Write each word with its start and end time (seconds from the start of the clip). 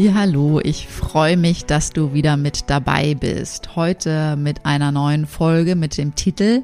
Hallo, 0.00 0.60
ich 0.62 0.86
freue 0.86 1.36
mich, 1.36 1.64
dass 1.64 1.90
du 1.90 2.12
wieder 2.12 2.36
mit 2.36 2.70
dabei 2.70 3.16
bist. 3.16 3.74
Heute 3.74 4.36
mit 4.36 4.64
einer 4.64 4.92
neuen 4.92 5.26
Folge 5.26 5.74
mit 5.74 5.98
dem 5.98 6.14
Titel 6.14 6.62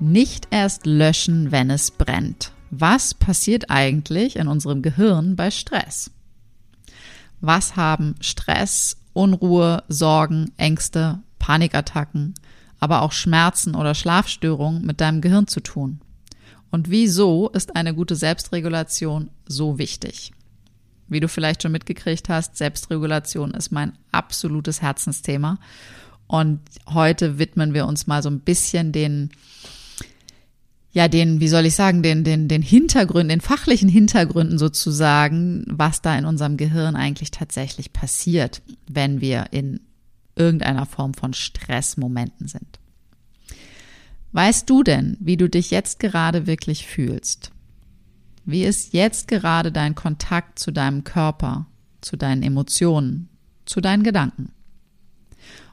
Nicht 0.00 0.48
erst 0.50 0.84
löschen, 0.84 1.52
wenn 1.52 1.70
es 1.70 1.92
brennt. 1.92 2.50
Was 2.70 3.14
passiert 3.14 3.70
eigentlich 3.70 4.34
in 4.34 4.48
unserem 4.48 4.82
Gehirn 4.82 5.36
bei 5.36 5.52
Stress? 5.52 6.10
Was 7.40 7.76
haben 7.76 8.16
Stress, 8.18 8.96
Unruhe, 9.12 9.84
Sorgen, 9.86 10.50
Ängste, 10.56 11.20
Panikattacken, 11.38 12.34
aber 12.80 13.02
auch 13.02 13.12
Schmerzen 13.12 13.76
oder 13.76 13.94
Schlafstörungen 13.94 14.84
mit 14.84 15.00
deinem 15.00 15.20
Gehirn 15.20 15.46
zu 15.46 15.60
tun? 15.60 16.00
Und 16.72 16.90
wieso 16.90 17.48
ist 17.50 17.76
eine 17.76 17.94
gute 17.94 18.16
Selbstregulation 18.16 19.30
so 19.46 19.78
wichtig? 19.78 20.32
Wie 21.12 21.20
du 21.20 21.28
vielleicht 21.28 21.62
schon 21.62 21.72
mitgekriegt 21.72 22.28
hast, 22.28 22.56
Selbstregulation 22.56 23.52
ist 23.52 23.70
mein 23.70 23.92
absolutes 24.10 24.80
Herzensthema. 24.82 25.58
Und 26.26 26.60
heute 26.88 27.38
widmen 27.38 27.74
wir 27.74 27.86
uns 27.86 28.06
mal 28.06 28.22
so 28.22 28.30
ein 28.30 28.40
bisschen 28.40 28.92
den, 28.92 29.30
ja, 30.92 31.08
den, 31.08 31.40
wie 31.40 31.48
soll 31.48 31.66
ich 31.66 31.74
sagen, 31.74 32.02
den, 32.02 32.24
den, 32.24 32.48
den 32.48 32.62
Hintergründen, 32.62 33.28
den 33.28 33.40
fachlichen 33.42 33.90
Hintergründen 33.90 34.58
sozusagen, 34.58 35.64
was 35.68 36.00
da 36.00 36.16
in 36.16 36.24
unserem 36.24 36.56
Gehirn 36.56 36.96
eigentlich 36.96 37.30
tatsächlich 37.30 37.92
passiert, 37.92 38.62
wenn 38.88 39.20
wir 39.20 39.46
in 39.50 39.80
irgendeiner 40.34 40.86
Form 40.86 41.12
von 41.12 41.34
Stressmomenten 41.34 42.48
sind. 42.48 42.78
Weißt 44.32 44.70
du 44.70 44.82
denn, 44.82 45.18
wie 45.20 45.36
du 45.36 45.50
dich 45.50 45.70
jetzt 45.70 45.98
gerade 45.98 46.46
wirklich 46.46 46.86
fühlst? 46.86 47.52
Wie 48.44 48.64
ist 48.64 48.92
jetzt 48.92 49.28
gerade 49.28 49.70
dein 49.70 49.94
Kontakt 49.94 50.58
zu 50.58 50.72
deinem 50.72 51.04
Körper, 51.04 51.66
zu 52.00 52.16
deinen 52.16 52.42
Emotionen, 52.42 53.28
zu 53.66 53.80
deinen 53.80 54.02
Gedanken? 54.02 54.52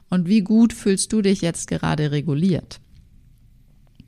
Und 0.08 0.28
wie 0.28 0.42
gut 0.42 0.72
fühlst 0.72 1.12
du 1.12 1.22
dich 1.22 1.40
jetzt 1.40 1.68
gerade 1.68 2.10
reguliert? 2.10 2.80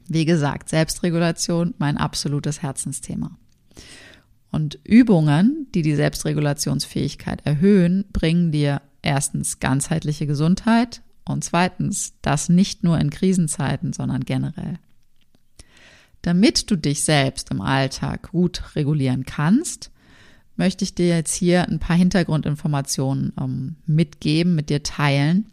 Wie 0.09 0.25
gesagt, 0.25 0.69
Selbstregulation, 0.69 1.75
mein 1.79 1.97
absolutes 1.97 2.63
Herzensthema. 2.63 3.37
Und 4.51 4.79
Übungen, 4.85 5.69
die 5.75 5.83
die 5.83 5.95
Selbstregulationsfähigkeit 5.95 7.47
erhöhen, 7.47 8.05
bringen 8.13 8.53
dir 8.53 8.83
erstens 9.01 9.61
ganzheitliche 9.61 10.27
Gesundheit 10.27 11.03
und 11.25 11.43
zweitens 11.45 12.15
das 12.21 12.49
nicht 12.49 12.85
nur 12.85 12.99
in 12.99 13.11
Krisenzeiten, 13.11 13.93
sondern 13.93 14.25
generell. 14.25 14.79
Damit 16.23 16.71
du 16.71 16.77
dich 16.77 17.05
selbst 17.05 17.51
im 17.51 17.61
Alltag 17.61 18.31
gut 18.31 18.77
regulieren 18.77 19.25
kannst, 19.25 19.91
möchte 20.57 20.85
ich 20.85 20.95
dir 20.95 21.09
jetzt 21.09 21.35
hier 21.35 21.69
ein 21.69 21.81
paar 21.81 21.97
Hintergrundinformationen 21.97 23.33
ähm, 23.41 23.77
mitgeben, 23.87 24.55
mit 24.55 24.71
dir 24.71 24.83
teilen. 24.83 25.47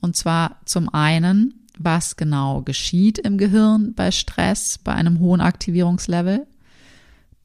Und 0.00 0.16
zwar 0.16 0.60
zum 0.64 0.88
einen, 0.88 1.66
was 1.78 2.16
genau 2.16 2.62
geschieht 2.62 3.18
im 3.18 3.36
Gehirn 3.36 3.94
bei 3.94 4.10
Stress, 4.10 4.78
bei 4.78 4.94
einem 4.94 5.18
hohen 5.18 5.40
Aktivierungslevel. 5.40 6.46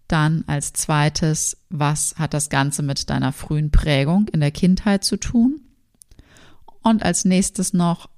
Dann 0.08 0.44
als 0.48 0.74
zweites, 0.74 1.58
was 1.70 2.16
hat 2.18 2.34
das 2.34 2.50
Ganze 2.50 2.82
mit 2.82 3.10
deiner 3.10 3.34
frühen 3.34 3.72
Prägung 3.72 4.28
in 4.30 4.40
der 4.40 4.52
Kindheit 4.52 5.04
zu 5.04 5.18
tun? 5.18 5.62
Und 6.82 7.04
als 7.04 7.26
nächstes 7.26 7.74
noch, 7.74 8.10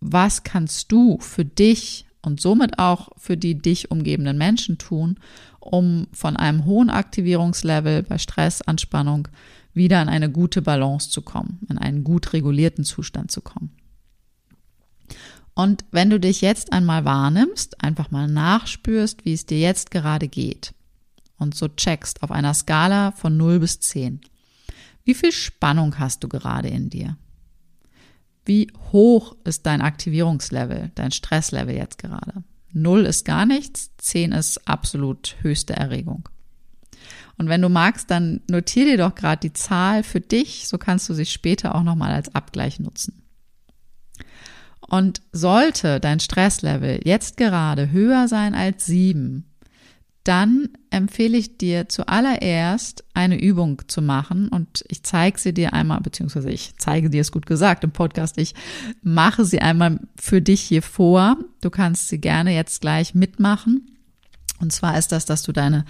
was 0.00 0.44
kannst 0.44 0.92
du 0.92 1.18
für 1.20 1.44
dich 1.44 2.06
und 2.22 2.40
somit 2.40 2.78
auch 2.78 3.10
für 3.16 3.36
die 3.36 3.58
dich 3.58 3.90
umgebenden 3.90 4.38
Menschen 4.38 4.78
tun, 4.78 5.18
um 5.60 6.06
von 6.12 6.36
einem 6.36 6.64
hohen 6.64 6.90
Aktivierungslevel 6.90 8.04
bei 8.04 8.18
Stress, 8.18 8.62
Anspannung 8.62 9.28
wieder 9.74 10.00
in 10.02 10.08
eine 10.08 10.30
gute 10.30 10.62
Balance 10.62 11.10
zu 11.10 11.22
kommen, 11.22 11.60
in 11.68 11.78
einen 11.78 12.04
gut 12.04 12.32
regulierten 12.32 12.84
Zustand 12.84 13.30
zu 13.30 13.40
kommen. 13.40 13.70
Und 15.54 15.84
wenn 15.90 16.08
du 16.08 16.18
dich 16.18 16.40
jetzt 16.40 16.72
einmal 16.72 17.04
wahrnimmst, 17.04 17.82
einfach 17.82 18.10
mal 18.10 18.28
nachspürst, 18.28 19.24
wie 19.24 19.34
es 19.34 19.44
dir 19.44 19.58
jetzt 19.58 19.90
gerade 19.90 20.28
geht 20.28 20.72
und 21.38 21.54
so 21.54 21.68
checkst 21.68 22.22
auf 22.22 22.30
einer 22.30 22.54
Skala 22.54 23.12
von 23.12 23.36
0 23.36 23.58
bis 23.58 23.80
10. 23.80 24.20
Wie 25.04 25.14
viel 25.14 25.32
Spannung 25.32 25.98
hast 25.98 26.22
du 26.24 26.28
gerade 26.28 26.68
in 26.68 26.88
dir? 26.88 27.16
Wie 28.44 28.72
hoch 28.90 29.36
ist 29.44 29.66
dein 29.66 29.80
Aktivierungslevel, 29.80 30.90
dein 30.94 31.12
Stresslevel 31.12 31.76
jetzt 31.76 31.98
gerade? 31.98 32.42
Null 32.72 33.04
ist 33.04 33.24
gar 33.24 33.46
nichts, 33.46 33.90
zehn 33.98 34.32
ist 34.32 34.66
absolut 34.66 35.36
höchste 35.40 35.74
Erregung. 35.74 36.28
Und 37.38 37.48
wenn 37.48 37.62
du 37.62 37.68
magst, 37.68 38.10
dann 38.10 38.40
notier 38.50 38.84
dir 38.84 38.98
doch 38.98 39.14
gerade 39.14 39.40
die 39.40 39.52
Zahl 39.52 40.02
für 40.02 40.20
dich, 40.20 40.68
so 40.68 40.78
kannst 40.78 41.08
du 41.08 41.14
sie 41.14 41.26
später 41.26 41.74
auch 41.74 41.82
nochmal 41.82 42.12
als 42.12 42.34
Abgleich 42.34 42.80
nutzen. 42.80 43.22
Und 44.80 45.22
sollte 45.32 46.00
dein 46.00 46.20
Stresslevel 46.20 47.00
jetzt 47.04 47.36
gerade 47.36 47.90
höher 47.90 48.28
sein 48.28 48.54
als 48.54 48.86
sieben, 48.86 49.51
dann 50.24 50.68
empfehle 50.90 51.36
ich 51.36 51.58
dir 51.58 51.88
zuallererst 51.88 53.04
eine 53.14 53.40
Übung 53.40 53.82
zu 53.88 54.02
machen 54.02 54.48
und 54.48 54.84
ich 54.88 55.02
zeige 55.02 55.38
sie 55.38 55.52
dir 55.52 55.72
einmal, 55.72 56.00
beziehungsweise 56.00 56.50
ich 56.50 56.74
zeige 56.78 57.10
dir 57.10 57.20
es 57.20 57.32
gut 57.32 57.46
gesagt 57.46 57.82
im 57.82 57.90
Podcast, 57.90 58.38
ich 58.38 58.54
mache 59.02 59.44
sie 59.44 59.60
einmal 59.60 59.98
für 60.16 60.40
dich 60.40 60.60
hier 60.60 60.82
vor. 60.82 61.36
Du 61.60 61.70
kannst 61.70 62.08
sie 62.08 62.20
gerne 62.20 62.54
jetzt 62.54 62.80
gleich 62.80 63.14
mitmachen. 63.14 63.88
Und 64.60 64.72
zwar 64.72 64.96
ist 64.96 65.10
das, 65.10 65.26
dass 65.26 65.42
du 65.42 65.50
deine 65.50 65.84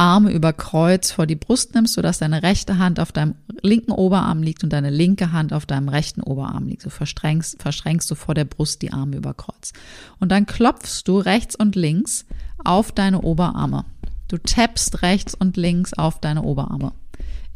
Arme 0.00 0.32
über 0.32 0.54
Kreuz 0.54 1.10
vor 1.10 1.26
die 1.26 1.36
Brust 1.36 1.74
nimmst, 1.74 1.92
sodass 1.92 2.18
deine 2.18 2.42
rechte 2.42 2.78
Hand 2.78 2.98
auf 2.98 3.12
deinem 3.12 3.34
linken 3.60 3.92
Oberarm 3.92 4.42
liegt 4.42 4.64
und 4.64 4.72
deine 4.72 4.88
linke 4.88 5.30
Hand 5.30 5.52
auf 5.52 5.66
deinem 5.66 5.90
rechten 5.90 6.22
Oberarm 6.22 6.66
liegt. 6.66 6.80
So 6.80 6.88
verschränkst, 6.88 7.60
verschränkst 7.60 8.10
du 8.10 8.14
vor 8.14 8.34
der 8.34 8.46
Brust 8.46 8.80
die 8.80 8.94
Arme 8.94 9.16
über 9.16 9.34
Kreuz. 9.34 9.74
Und 10.18 10.32
dann 10.32 10.46
klopfst 10.46 11.02
du 11.04 11.18
rechts 11.18 11.54
und 11.54 11.76
links 11.76 12.24
auf 12.64 12.92
deine 12.92 13.20
Oberarme. 13.20 13.84
Du 14.28 14.38
tappst 14.38 15.02
rechts 15.02 15.34
und 15.34 15.58
links 15.58 15.92
auf 15.92 16.18
deine 16.18 16.44
Oberarme. 16.44 16.92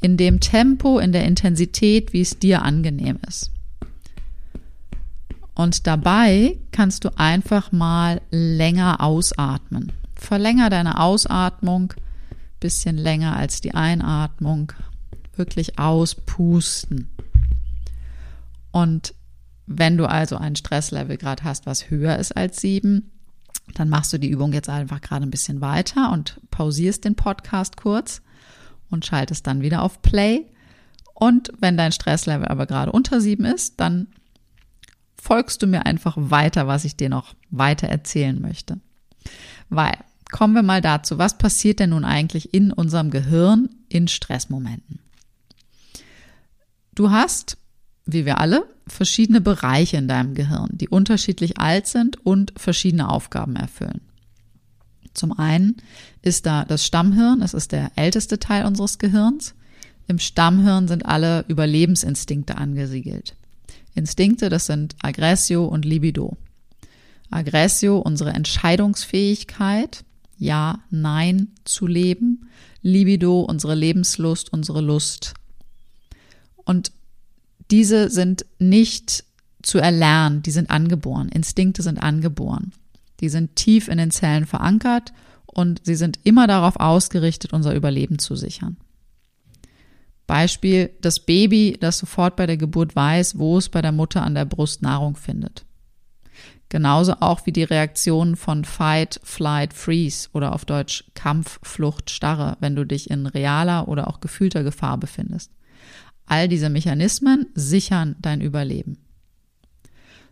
In 0.02 0.18
dem 0.18 0.40
Tempo, 0.40 0.98
in 0.98 1.12
der 1.12 1.24
Intensität, 1.24 2.12
wie 2.12 2.20
es 2.20 2.38
dir 2.38 2.60
angenehm 2.60 3.18
ist. 3.26 3.52
Und 5.54 5.86
dabei 5.86 6.58
kannst 6.72 7.06
du 7.06 7.16
einfach 7.16 7.72
mal 7.72 8.20
länger 8.30 9.00
ausatmen. 9.00 9.92
Verlänger 10.14 10.68
deine 10.68 11.00
Ausatmung 11.00 11.94
bisschen 12.64 12.96
länger 12.96 13.36
als 13.36 13.60
die 13.60 13.74
Einatmung. 13.74 14.72
Wirklich 15.36 15.78
auspusten. 15.78 17.10
Und 18.72 19.12
wenn 19.66 19.98
du 19.98 20.06
also 20.08 20.38
ein 20.38 20.56
Stresslevel 20.56 21.18
gerade 21.18 21.44
hast, 21.44 21.66
was 21.66 21.90
höher 21.90 22.16
ist 22.16 22.34
als 22.34 22.62
sieben, 22.62 23.10
dann 23.74 23.90
machst 23.90 24.14
du 24.14 24.18
die 24.18 24.30
Übung 24.30 24.54
jetzt 24.54 24.70
einfach 24.70 25.02
gerade 25.02 25.26
ein 25.26 25.30
bisschen 25.30 25.60
weiter 25.60 26.10
und 26.10 26.40
pausierst 26.50 27.04
den 27.04 27.16
Podcast 27.16 27.76
kurz 27.76 28.22
und 28.88 29.04
schaltest 29.04 29.46
dann 29.46 29.60
wieder 29.60 29.82
auf 29.82 30.00
Play. 30.00 30.46
Und 31.12 31.52
wenn 31.60 31.76
dein 31.76 31.92
Stresslevel 31.92 32.48
aber 32.48 32.64
gerade 32.64 32.92
unter 32.92 33.20
sieben 33.20 33.44
ist, 33.44 33.78
dann 33.78 34.08
folgst 35.20 35.62
du 35.62 35.66
mir 35.66 35.84
einfach 35.84 36.14
weiter, 36.16 36.66
was 36.66 36.86
ich 36.86 36.96
dir 36.96 37.10
noch 37.10 37.34
weiter 37.50 37.88
erzählen 37.88 38.40
möchte. 38.40 38.80
Weil, 39.68 39.98
kommen 40.34 40.54
wir 40.54 40.64
mal 40.64 40.80
dazu, 40.80 41.16
was 41.16 41.38
passiert 41.38 41.78
denn 41.78 41.90
nun 41.90 42.04
eigentlich 42.04 42.52
in 42.52 42.72
unserem 42.72 43.12
Gehirn 43.12 43.68
in 43.88 44.08
Stressmomenten? 44.08 44.98
Du 46.92 47.12
hast, 47.12 47.56
wie 48.04 48.26
wir 48.26 48.38
alle, 48.38 48.64
verschiedene 48.88 49.40
Bereiche 49.40 49.96
in 49.96 50.08
deinem 50.08 50.34
Gehirn, 50.34 50.70
die 50.72 50.88
unterschiedlich 50.88 51.60
alt 51.60 51.86
sind 51.86 52.26
und 52.26 52.52
verschiedene 52.56 53.10
Aufgaben 53.10 53.54
erfüllen. 53.54 54.00
Zum 55.14 55.38
einen 55.38 55.76
ist 56.20 56.46
da 56.46 56.64
das 56.64 56.84
Stammhirn, 56.84 57.38
das 57.38 57.54
ist 57.54 57.70
der 57.70 57.92
älteste 57.94 58.40
Teil 58.40 58.66
unseres 58.66 58.98
Gehirns. 58.98 59.54
Im 60.08 60.18
Stammhirn 60.18 60.88
sind 60.88 61.06
alle 61.06 61.44
Überlebensinstinkte 61.46 62.56
angesiedelt. 62.56 63.36
Instinkte, 63.94 64.48
das 64.48 64.66
sind 64.66 64.96
Aggressio 65.00 65.64
und 65.64 65.84
Libido. 65.84 66.36
Aggressio, 67.30 67.98
unsere 67.98 68.30
Entscheidungsfähigkeit, 68.30 70.04
ja, 70.38 70.80
nein 70.90 71.48
zu 71.64 71.86
leben. 71.86 72.48
Libido, 72.82 73.40
unsere 73.40 73.74
Lebenslust, 73.74 74.52
unsere 74.52 74.80
Lust. 74.80 75.34
Und 76.64 76.92
diese 77.70 78.10
sind 78.10 78.44
nicht 78.58 79.24
zu 79.62 79.78
erlernen, 79.78 80.42
die 80.42 80.50
sind 80.50 80.70
angeboren. 80.70 81.28
Instinkte 81.28 81.82
sind 81.82 82.02
angeboren. 82.02 82.72
Die 83.20 83.28
sind 83.28 83.56
tief 83.56 83.88
in 83.88 83.98
den 83.98 84.10
Zellen 84.10 84.44
verankert 84.44 85.12
und 85.46 85.80
sie 85.84 85.94
sind 85.94 86.18
immer 86.24 86.46
darauf 86.46 86.76
ausgerichtet, 86.76 87.52
unser 87.52 87.74
Überleben 87.74 88.18
zu 88.18 88.36
sichern. 88.36 88.76
Beispiel 90.26 90.90
das 91.00 91.20
Baby, 91.20 91.76
das 91.78 91.98
sofort 91.98 92.36
bei 92.36 92.46
der 92.46 92.56
Geburt 92.56 92.96
weiß, 92.96 93.38
wo 93.38 93.58
es 93.58 93.68
bei 93.68 93.82
der 93.82 93.92
Mutter 93.92 94.22
an 94.22 94.34
der 94.34 94.46
Brust 94.46 94.82
Nahrung 94.82 95.16
findet. 95.16 95.64
Genauso 96.68 97.14
auch 97.20 97.46
wie 97.46 97.52
die 97.52 97.62
Reaktionen 97.62 98.36
von 98.36 98.64
Fight, 98.64 99.20
Flight, 99.22 99.74
Freeze 99.74 100.28
oder 100.32 100.52
auf 100.52 100.64
Deutsch 100.64 101.04
Kampf, 101.14 101.60
Flucht, 101.62 102.10
Starre, 102.10 102.56
wenn 102.60 102.74
du 102.74 102.84
dich 102.84 103.10
in 103.10 103.26
realer 103.26 103.86
oder 103.88 104.08
auch 104.08 104.20
gefühlter 104.20 104.64
Gefahr 104.64 104.98
befindest. 104.98 105.52
All 106.26 106.48
diese 106.48 106.70
Mechanismen 106.70 107.46
sichern 107.54 108.16
dein 108.20 108.40
Überleben. 108.40 108.98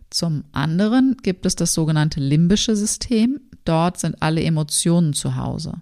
Zum 0.09 0.43
anderen 0.51 1.17
gibt 1.23 1.45
es 1.45 1.55
das 1.55 1.73
sogenannte 1.73 2.19
limbische 2.19 2.75
System. 2.75 3.39
Dort 3.65 3.99
sind 3.99 4.21
alle 4.21 4.43
Emotionen 4.43 5.13
zu 5.13 5.35
Hause. 5.35 5.81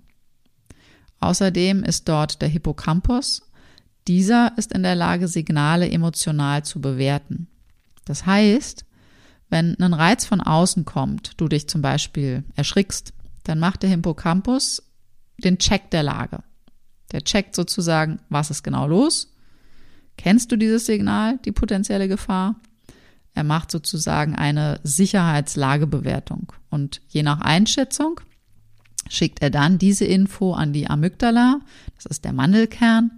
Außerdem 1.20 1.84
ist 1.84 2.08
dort 2.08 2.42
der 2.42 2.50
Hippocampus. 2.50 3.44
Dieser 4.08 4.58
ist 4.58 4.74
in 4.74 4.84
der 4.84 4.96
Lage, 4.96 5.28
Signale 5.28 5.90
emotional 5.90 6.64
zu 6.64 6.82
bewerten. 6.82 7.48
Das 8.06 8.26
heißt, 8.26 8.86
wenn 9.52 9.80
ein 9.80 9.94
Reiz 9.94 10.26
von 10.26 10.42
außen 10.42 10.86
kommt, 10.86 11.34
du 11.38 11.48
dich 11.48 11.68
zum 11.68 11.82
Beispiel 11.82 12.44
erschrickst, 12.56 13.14
dann 13.44 13.60
macht 13.60 13.84
der 13.84 13.90
Hippocampus 13.90 14.82
den 15.38 15.58
Check 15.58 15.92
der 15.92 16.04
Lage. 16.04 16.40
Der 17.12 17.24
checkt 17.24 17.56
sozusagen, 17.56 18.20
was 18.30 18.50
ist 18.50 18.64
genau 18.64 18.88
los? 18.88 19.36
Kennst 20.18 20.52
du 20.52 20.56
dieses 20.56 20.86
Signal, 20.86 21.38
die 21.44 21.52
potenzielle 21.52 22.08
Gefahr? 22.08 22.56
Er 23.34 23.44
macht 23.44 23.72
sozusagen 23.72 24.36
eine 24.36 24.80
Sicherheitslagebewertung 24.84 26.54
und 26.70 27.02
je 27.10 27.24
nach 27.24 27.42
Einschätzung 27.42 28.22
schickt 29.10 29.42
er 29.42 29.50
dann 29.50 29.78
diese 29.78 30.06
Info 30.06 30.54
an 30.54 30.72
die 30.72 30.88
Amygdala, 30.88 31.60
das 31.96 32.06
ist 32.06 32.24
der 32.24 32.34
Mandelkern, 32.34 33.12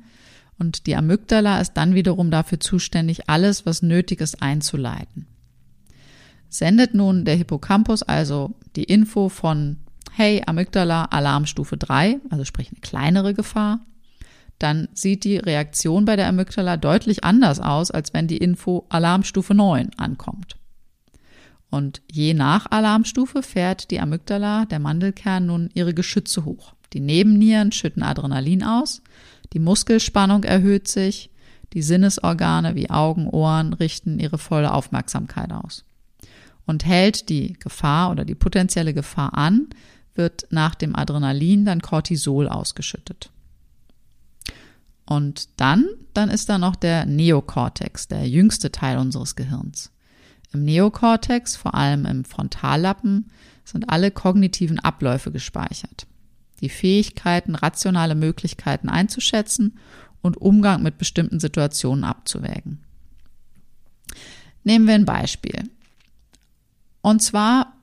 und 0.57 0.87
die 0.87 0.95
Amygdala 0.95 1.59
ist 1.59 1.73
dann 1.73 1.93
wiederum 1.93 2.31
dafür 2.31 2.59
zuständig, 2.59 3.29
alles, 3.29 3.65
was 3.65 3.81
nötig 3.81 4.21
ist, 4.21 4.41
einzuleiten. 4.41 5.27
Sendet 6.53 6.93
nun 6.93 7.25
der 7.25 7.35
Hippocampus 7.35 8.03
also 8.03 8.53
die 8.75 8.83
Info 8.83 9.27
von 9.27 9.77
Hey, 10.11 10.43
Amygdala, 10.45 11.05
Alarmstufe 11.05 11.77
3, 11.77 12.19
also 12.29 12.45
sprich 12.45 12.69
eine 12.69 12.79
kleinere 12.79 13.33
Gefahr, 13.33 13.79
dann 14.59 14.87
sieht 14.93 15.23
die 15.23 15.37
Reaktion 15.37 16.05
bei 16.05 16.15
der 16.15 16.27
Amygdala 16.27 16.77
deutlich 16.77 17.23
anders 17.23 17.59
aus, 17.59 17.89
als 17.89 18.13
wenn 18.13 18.27
die 18.27 18.37
Info 18.37 18.85
Alarmstufe 18.89 19.55
9 19.55 19.95
ankommt. 19.97 20.57
Und 21.71 22.03
je 22.11 22.35
nach 22.35 22.67
Alarmstufe 22.69 23.41
fährt 23.41 23.89
die 23.89 23.99
Amygdala, 23.99 24.65
der 24.65 24.77
Mandelkern, 24.77 25.47
nun 25.47 25.71
ihre 25.73 25.95
Geschütze 25.95 26.45
hoch. 26.45 26.75
Die 26.93 26.99
Nebennieren 26.99 27.71
schütten 27.71 28.03
Adrenalin 28.03 28.61
aus, 28.61 29.01
die 29.53 29.59
Muskelspannung 29.59 30.43
erhöht 30.43 30.87
sich, 30.87 31.31
die 31.73 31.81
Sinnesorgane 31.81 32.75
wie 32.75 32.91
Augen, 32.91 33.27
Ohren 33.27 33.73
richten 33.73 34.19
ihre 34.19 34.37
volle 34.37 34.71
Aufmerksamkeit 34.71 35.51
aus. 35.51 35.83
Und 36.65 36.85
hält 36.85 37.29
die 37.29 37.53
Gefahr 37.53 38.11
oder 38.11 38.23
die 38.23 38.35
potenzielle 38.35 38.93
Gefahr 38.93 39.37
an, 39.37 39.67
wird 40.15 40.47
nach 40.49 40.75
dem 40.75 40.95
Adrenalin 40.95 41.65
dann 41.65 41.81
Cortisol 41.81 42.47
ausgeschüttet. 42.47 43.31
Und 45.05 45.49
dann, 45.59 45.85
dann 46.13 46.29
ist 46.29 46.49
da 46.49 46.57
noch 46.57 46.75
der 46.75 47.05
Neokortex, 47.05 48.07
der 48.07 48.27
jüngste 48.29 48.71
Teil 48.71 48.97
unseres 48.97 49.35
Gehirns. 49.35 49.91
Im 50.53 50.63
Neokortex, 50.63 51.55
vor 51.55 51.73
allem 51.73 52.05
im 52.05 52.23
Frontallappen, 52.23 53.31
sind 53.65 53.89
alle 53.89 54.11
kognitiven 54.11 54.79
Abläufe 54.79 55.31
gespeichert. 55.31 56.07
Die 56.61 56.69
Fähigkeiten, 56.69 57.55
rationale 57.55 58.15
Möglichkeiten 58.15 58.87
einzuschätzen 58.87 59.77
und 60.21 60.37
Umgang 60.37 60.83
mit 60.83 60.97
bestimmten 60.97 61.39
Situationen 61.39 62.03
abzuwägen. 62.03 62.79
Nehmen 64.63 64.87
wir 64.87 64.93
ein 64.93 65.05
Beispiel. 65.05 65.69
Und 67.03 67.21
zwar 67.21 67.73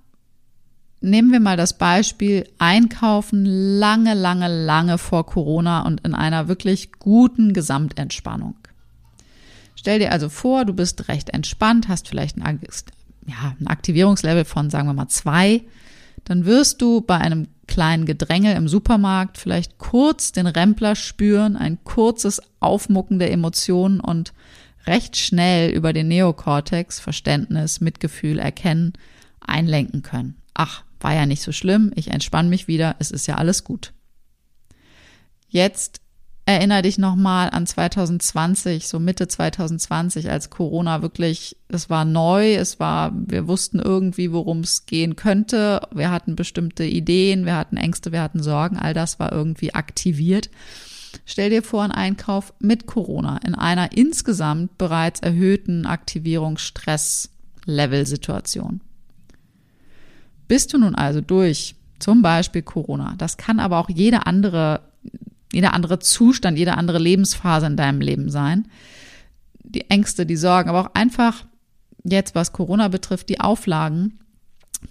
Nehmen 1.02 1.32
wir 1.32 1.40
mal 1.40 1.56
das 1.56 1.78
Beispiel 1.78 2.46
Einkaufen 2.58 3.46
lange, 3.46 4.12
lange, 4.12 4.64
lange 4.64 4.98
vor 4.98 5.24
Corona 5.24 5.80
und 5.86 6.02
in 6.02 6.14
einer 6.14 6.46
wirklich 6.46 6.92
guten 6.98 7.54
Gesamtentspannung. 7.54 8.54
Stell 9.76 9.98
dir 9.98 10.12
also 10.12 10.28
vor, 10.28 10.66
du 10.66 10.74
bist 10.74 11.08
recht 11.08 11.30
entspannt, 11.30 11.88
hast 11.88 12.08
vielleicht 12.08 12.36
ein, 12.42 12.60
ja, 13.26 13.54
ein 13.58 13.66
Aktivierungslevel 13.66 14.44
von, 14.44 14.68
sagen 14.68 14.88
wir 14.88 14.92
mal, 14.92 15.08
zwei. 15.08 15.62
Dann 16.24 16.44
wirst 16.44 16.82
du 16.82 17.00
bei 17.00 17.16
einem 17.16 17.48
kleinen 17.66 18.04
Gedränge 18.04 18.52
im 18.54 18.68
Supermarkt 18.68 19.38
vielleicht 19.38 19.78
kurz 19.78 20.32
den 20.32 20.46
Rempler 20.46 20.96
spüren, 20.96 21.56
ein 21.56 21.82
kurzes 21.82 22.42
Aufmucken 22.60 23.18
der 23.18 23.32
Emotionen 23.32 24.00
und 24.00 24.34
recht 24.90 25.16
schnell 25.16 25.70
über 25.70 25.92
den 25.92 26.08
Neokortex 26.08 27.00
Verständnis, 27.00 27.80
Mitgefühl, 27.80 28.38
Erkennen 28.38 28.92
einlenken 29.40 30.02
können. 30.02 30.36
Ach, 30.52 30.82
war 30.98 31.14
ja 31.14 31.24
nicht 31.26 31.42
so 31.42 31.52
schlimm, 31.52 31.92
ich 31.94 32.08
entspanne 32.08 32.50
mich 32.50 32.68
wieder, 32.68 32.96
es 32.98 33.10
ist 33.10 33.26
ja 33.26 33.36
alles 33.36 33.64
gut. 33.64 33.94
Jetzt 35.48 36.00
erinnere 36.44 36.82
dich 36.82 36.98
nochmal 36.98 37.50
an 37.50 37.66
2020, 37.66 38.88
so 38.88 38.98
Mitte 38.98 39.28
2020, 39.28 40.28
als 40.28 40.50
Corona 40.50 41.02
wirklich, 41.02 41.56
es 41.68 41.88
war 41.88 42.04
neu, 42.04 42.54
es 42.54 42.80
war, 42.80 43.12
wir 43.14 43.46
wussten 43.46 43.78
irgendwie, 43.78 44.32
worum 44.32 44.60
es 44.60 44.86
gehen 44.86 45.14
könnte, 45.14 45.80
wir 45.92 46.10
hatten 46.10 46.34
bestimmte 46.34 46.84
Ideen, 46.84 47.46
wir 47.46 47.56
hatten 47.56 47.76
Ängste, 47.76 48.10
wir 48.10 48.22
hatten 48.22 48.42
Sorgen, 48.42 48.76
all 48.76 48.94
das 48.94 49.20
war 49.20 49.30
irgendwie 49.32 49.74
aktiviert. 49.74 50.50
Stell 51.26 51.50
dir 51.50 51.62
vor, 51.62 51.82
ein 51.82 51.92
Einkauf 51.92 52.54
mit 52.58 52.86
Corona 52.86 53.36
in 53.38 53.54
einer 53.54 53.96
insgesamt 53.96 54.76
bereits 54.78 55.20
erhöhten 55.20 55.86
Aktivierungsstress-Level-Situation. 55.86 58.80
Bist 60.48 60.72
du 60.72 60.78
nun 60.78 60.94
also 60.94 61.20
durch 61.20 61.74
zum 61.98 62.22
Beispiel 62.22 62.62
Corona, 62.62 63.14
das 63.18 63.36
kann 63.36 63.60
aber 63.60 63.78
auch 63.78 63.90
jede 63.90 64.26
andere, 64.26 64.80
jeder 65.52 65.74
andere 65.74 65.98
Zustand, 65.98 66.56
jede 66.58 66.76
andere 66.76 66.98
Lebensphase 66.98 67.66
in 67.66 67.76
deinem 67.76 68.00
Leben 68.00 68.30
sein, 68.30 68.68
die 69.62 69.90
Ängste, 69.90 70.24
die 70.26 70.36
Sorgen, 70.36 70.70
aber 70.70 70.80
auch 70.80 70.94
einfach 70.94 71.44
jetzt, 72.02 72.34
was 72.34 72.52
Corona 72.52 72.88
betrifft, 72.88 73.28
die 73.28 73.40
Auflagen, 73.40 74.18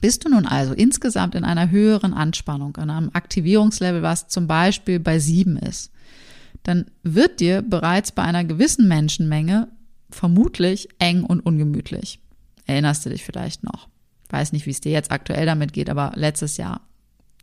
bist 0.02 0.24
du 0.24 0.30
nun 0.30 0.46
also 0.46 0.74
insgesamt 0.74 1.36
in 1.36 1.44
einer 1.44 1.72
höheren 1.72 2.14
Anspannung, 2.14 2.78
in 2.78 2.90
einem 2.90 3.10
Aktivierungslevel, 3.14 4.02
was 4.02 4.28
zum 4.28 4.48
Beispiel 4.48 5.00
bei 5.00 5.20
sieben 5.20 5.58
ist, 5.58 5.92
dann 6.70 6.86
wird 7.02 7.40
dir 7.40 7.64
bereits 7.64 8.12
bei 8.12 8.22
einer 8.22 8.44
gewissen 8.44 8.88
Menschenmenge 8.88 9.70
vermutlich 10.12 10.88
eng 11.00 11.24
und 11.24 11.40
ungemütlich. 11.40 12.20
Erinnerst 12.68 13.06
du 13.06 13.10
dich 13.10 13.26
vielleicht 13.26 13.64
noch? 13.64 13.90
Weiß 14.30 14.54
nicht, 14.54 14.68
wie 14.68 14.72
es 14.72 14.80
dir 14.80 14.92
jetzt 14.92 15.12
aktuell 15.12 15.48
damit 15.48 15.74
geht, 15.74 15.90
aber 15.90 16.12
letztes 16.16 16.58
Jahr, 16.58 16.82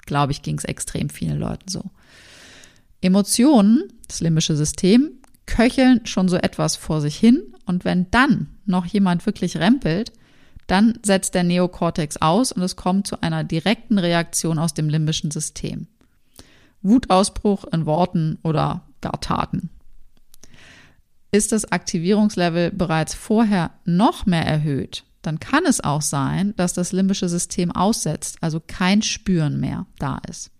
glaube 0.06 0.30
ich, 0.30 0.42
ging 0.42 0.56
es 0.56 0.64
extrem 0.64 1.10
vielen 1.10 1.38
Leuten 1.38 1.68
so. 1.68 1.90
Emotionen, 3.00 3.84
das 4.06 4.20
limbische 4.20 4.56
System, 4.56 5.10
köcheln 5.46 6.06
schon 6.06 6.28
so 6.28 6.36
etwas 6.36 6.76
vor 6.76 7.00
sich 7.00 7.16
hin 7.16 7.42
und 7.66 7.84
wenn 7.84 8.08
dann 8.12 8.48
noch 8.64 8.86
jemand 8.86 9.26
wirklich 9.26 9.56
rempelt, 9.56 10.12
dann 10.68 10.98
setzt 11.04 11.34
der 11.34 11.42
Neokortex 11.42 12.18
aus 12.18 12.52
und 12.52 12.62
es 12.62 12.76
kommt 12.76 13.08
zu 13.08 13.22
einer 13.22 13.42
direkten 13.42 13.98
Reaktion 13.98 14.58
aus 14.58 14.74
dem 14.74 14.88
limbischen 14.88 15.32
System. 15.32 15.88
Wutausbruch 16.82 17.64
in 17.72 17.86
Worten 17.86 18.38
oder 18.42 18.85
gar 19.00 19.20
Taten. 19.20 19.70
Ist 21.32 21.52
das 21.52 21.70
Aktivierungslevel 21.70 22.70
bereits 22.70 23.14
vorher 23.14 23.72
noch 23.84 24.26
mehr 24.26 24.46
erhöht, 24.46 25.04
dann 25.22 25.40
kann 25.40 25.64
es 25.66 25.82
auch 25.82 26.02
sein, 26.02 26.54
dass 26.56 26.72
das 26.72 26.92
limbische 26.92 27.28
System 27.28 27.72
aussetzt, 27.72 28.38
also 28.40 28.60
kein 28.64 29.02
Spüren 29.02 29.58
mehr 29.58 29.86
da 29.98 30.20
ist. 30.28 30.50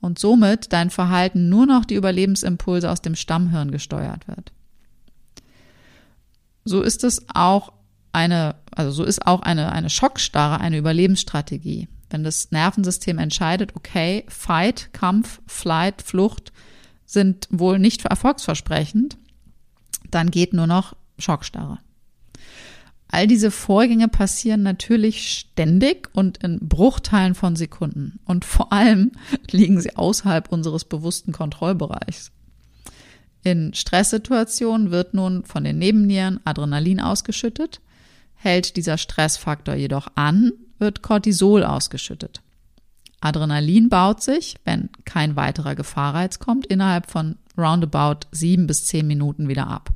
Und 0.00 0.20
somit 0.20 0.72
dein 0.72 0.90
Verhalten 0.90 1.48
nur 1.48 1.66
noch 1.66 1.84
die 1.84 1.96
Überlebensimpulse 1.96 2.88
aus 2.88 3.02
dem 3.02 3.16
Stammhirn 3.16 3.72
gesteuert 3.72 4.28
wird. 4.28 4.52
So 6.64 6.82
ist 6.82 7.02
es 7.02 7.26
auch 7.34 7.72
eine, 8.12 8.54
also 8.70 8.92
so 8.92 9.04
ist 9.04 9.26
auch 9.26 9.42
eine, 9.42 9.72
eine 9.72 9.90
Schockstarre 9.90 10.60
eine 10.60 10.78
Überlebensstrategie. 10.78 11.88
Wenn 12.10 12.22
das 12.22 12.50
Nervensystem 12.52 13.18
entscheidet, 13.18 13.74
okay, 13.74 14.24
Fight, 14.28 14.90
Kampf, 14.92 15.40
Flight, 15.46 16.02
Flucht 16.02 16.52
sind 17.08 17.48
wohl 17.50 17.78
nicht 17.78 18.04
erfolgsversprechend, 18.04 19.16
dann 20.10 20.30
geht 20.30 20.52
nur 20.52 20.66
noch 20.66 20.94
Schockstarre. 21.18 21.78
All 23.10 23.26
diese 23.26 23.50
Vorgänge 23.50 24.06
passieren 24.08 24.62
natürlich 24.62 25.30
ständig 25.32 26.10
und 26.12 26.38
in 26.44 26.58
Bruchteilen 26.68 27.34
von 27.34 27.56
Sekunden. 27.56 28.20
Und 28.26 28.44
vor 28.44 28.70
allem 28.72 29.12
liegen 29.50 29.80
sie 29.80 29.96
außerhalb 29.96 30.52
unseres 30.52 30.84
bewussten 30.84 31.32
Kontrollbereichs. 31.32 32.30
In 33.42 33.72
Stresssituationen 33.72 34.90
wird 34.90 35.14
nun 35.14 35.44
von 35.44 35.64
den 35.64 35.78
Nebennieren 35.78 36.40
Adrenalin 36.44 37.00
ausgeschüttet. 37.00 37.80
Hält 38.34 38.76
dieser 38.76 38.98
Stressfaktor 38.98 39.74
jedoch 39.74 40.08
an, 40.14 40.52
wird 40.78 41.00
Cortisol 41.00 41.64
ausgeschüttet. 41.64 42.42
Adrenalin 43.20 43.88
baut 43.88 44.22
sich, 44.22 44.56
wenn 44.64 44.90
kein 45.04 45.36
weiterer 45.36 45.74
Gefahrreiz 45.74 46.38
kommt, 46.38 46.66
innerhalb 46.66 47.10
von 47.10 47.36
roundabout 47.56 48.28
sieben 48.30 48.66
bis 48.66 48.86
zehn 48.86 49.06
Minuten 49.06 49.48
wieder 49.48 49.66
ab. 49.66 49.90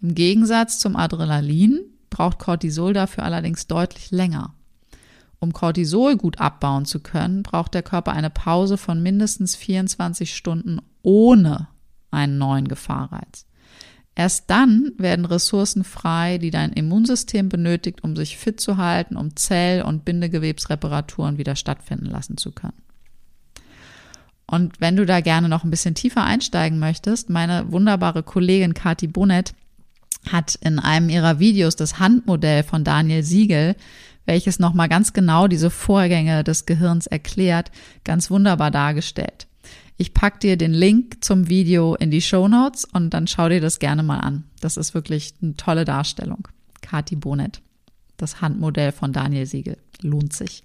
Im 0.00 0.14
Gegensatz 0.14 0.78
zum 0.78 0.94
Adrenalin 0.94 1.80
braucht 2.10 2.38
Cortisol 2.38 2.92
dafür 2.92 3.24
allerdings 3.24 3.66
deutlich 3.66 4.10
länger. 4.10 4.54
Um 5.40 5.52
Cortisol 5.52 6.16
gut 6.16 6.40
abbauen 6.40 6.84
zu 6.84 7.00
können, 7.00 7.42
braucht 7.42 7.74
der 7.74 7.82
Körper 7.82 8.12
eine 8.12 8.30
Pause 8.30 8.76
von 8.76 9.02
mindestens 9.02 9.56
24 9.56 10.34
Stunden 10.34 10.80
ohne 11.02 11.68
einen 12.10 12.38
neuen 12.38 12.68
Gefahrreiz. 12.68 13.46
Erst 14.18 14.50
dann 14.50 14.90
werden 14.98 15.26
Ressourcen 15.26 15.84
frei, 15.84 16.38
die 16.38 16.50
dein 16.50 16.72
Immunsystem 16.72 17.48
benötigt, 17.48 18.02
um 18.02 18.16
sich 18.16 18.36
fit 18.36 18.60
zu 18.60 18.76
halten, 18.76 19.16
um 19.16 19.36
Zell- 19.36 19.82
und 19.82 20.04
Bindegewebsreparaturen 20.04 21.38
wieder 21.38 21.54
stattfinden 21.54 22.06
lassen 22.06 22.36
zu 22.36 22.50
können. 22.50 22.82
Und 24.44 24.80
wenn 24.80 24.96
du 24.96 25.06
da 25.06 25.20
gerne 25.20 25.48
noch 25.48 25.62
ein 25.62 25.70
bisschen 25.70 25.94
tiefer 25.94 26.24
einsteigen 26.24 26.80
möchtest, 26.80 27.30
meine 27.30 27.70
wunderbare 27.70 28.24
Kollegin 28.24 28.74
Kati 28.74 29.06
Bonnet 29.06 29.54
hat 30.28 30.56
in 30.56 30.80
einem 30.80 31.10
ihrer 31.10 31.38
Videos 31.38 31.76
das 31.76 32.00
Handmodell 32.00 32.64
von 32.64 32.82
Daniel 32.82 33.22
Siegel, 33.22 33.76
welches 34.26 34.58
nochmal 34.58 34.88
ganz 34.88 35.12
genau 35.12 35.46
diese 35.46 35.70
Vorgänge 35.70 36.42
des 36.42 36.66
Gehirns 36.66 37.06
erklärt, 37.06 37.70
ganz 38.02 38.32
wunderbar 38.32 38.72
dargestellt. 38.72 39.47
Ich 39.98 40.14
pack 40.14 40.40
dir 40.40 40.56
den 40.56 40.72
Link 40.72 41.22
zum 41.22 41.48
Video 41.48 41.94
in 41.96 42.10
die 42.10 42.22
Show 42.22 42.48
Notes 42.48 42.86
und 42.86 43.10
dann 43.10 43.26
schau 43.26 43.48
dir 43.48 43.60
das 43.60 43.78
gerne 43.78 44.02
mal 44.02 44.20
an. 44.20 44.44
Das 44.60 44.76
ist 44.76 44.94
wirklich 44.94 45.34
eine 45.42 45.54
tolle 45.56 45.84
Darstellung. 45.84 46.48
Kati 46.80 47.16
Bonet, 47.16 47.60
das 48.16 48.40
Handmodell 48.40 48.92
von 48.92 49.12
Daniel 49.12 49.44
Siegel. 49.44 49.76
Lohnt 50.00 50.32
sich. 50.32 50.62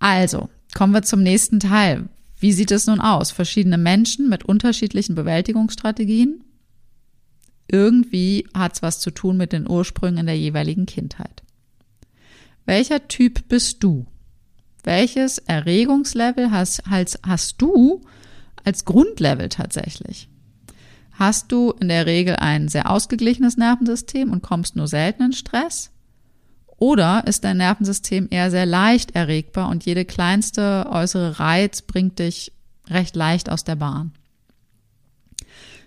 Also, 0.00 0.50
kommen 0.74 0.92
wir 0.92 1.02
zum 1.02 1.22
nächsten 1.22 1.60
Teil. 1.60 2.08
Wie 2.38 2.52
sieht 2.52 2.70
es 2.70 2.86
nun 2.86 3.00
aus? 3.00 3.30
Verschiedene 3.30 3.78
Menschen 3.78 4.28
mit 4.28 4.44
unterschiedlichen 4.44 5.14
Bewältigungsstrategien 5.14 6.42
irgendwie 7.68 8.46
hat 8.54 8.74
es 8.74 8.82
was 8.82 9.00
zu 9.00 9.10
tun 9.10 9.36
mit 9.36 9.52
den 9.52 9.68
Ursprüngen 9.68 10.26
der 10.26 10.38
jeweiligen 10.38 10.86
Kindheit. 10.86 11.42
Welcher 12.64 13.08
Typ 13.08 13.48
bist 13.48 13.82
du? 13.82 14.06
Welches 14.86 15.38
Erregungslevel 15.38 16.52
hast, 16.52 16.84
hast, 16.88 17.18
hast 17.26 17.60
du 17.60 18.02
als 18.62 18.84
Grundlevel 18.84 19.48
tatsächlich? 19.48 20.28
Hast 21.10 21.50
du 21.50 21.72
in 21.80 21.88
der 21.88 22.06
Regel 22.06 22.36
ein 22.36 22.68
sehr 22.68 22.88
ausgeglichenes 22.88 23.56
Nervensystem 23.56 24.30
und 24.30 24.44
kommst 24.44 24.76
nur 24.76 24.86
selten 24.86 25.24
in 25.24 25.32
Stress? 25.32 25.90
Oder 26.76 27.26
ist 27.26 27.42
dein 27.42 27.56
Nervensystem 27.56 28.28
eher 28.30 28.52
sehr 28.52 28.64
leicht 28.64 29.16
erregbar 29.16 29.70
und 29.70 29.84
jede 29.84 30.04
kleinste 30.04 30.86
äußere 30.88 31.40
Reiz 31.40 31.82
bringt 31.82 32.20
dich 32.20 32.52
recht 32.88 33.16
leicht 33.16 33.50
aus 33.50 33.64
der 33.64 33.74
Bahn? 33.74 34.12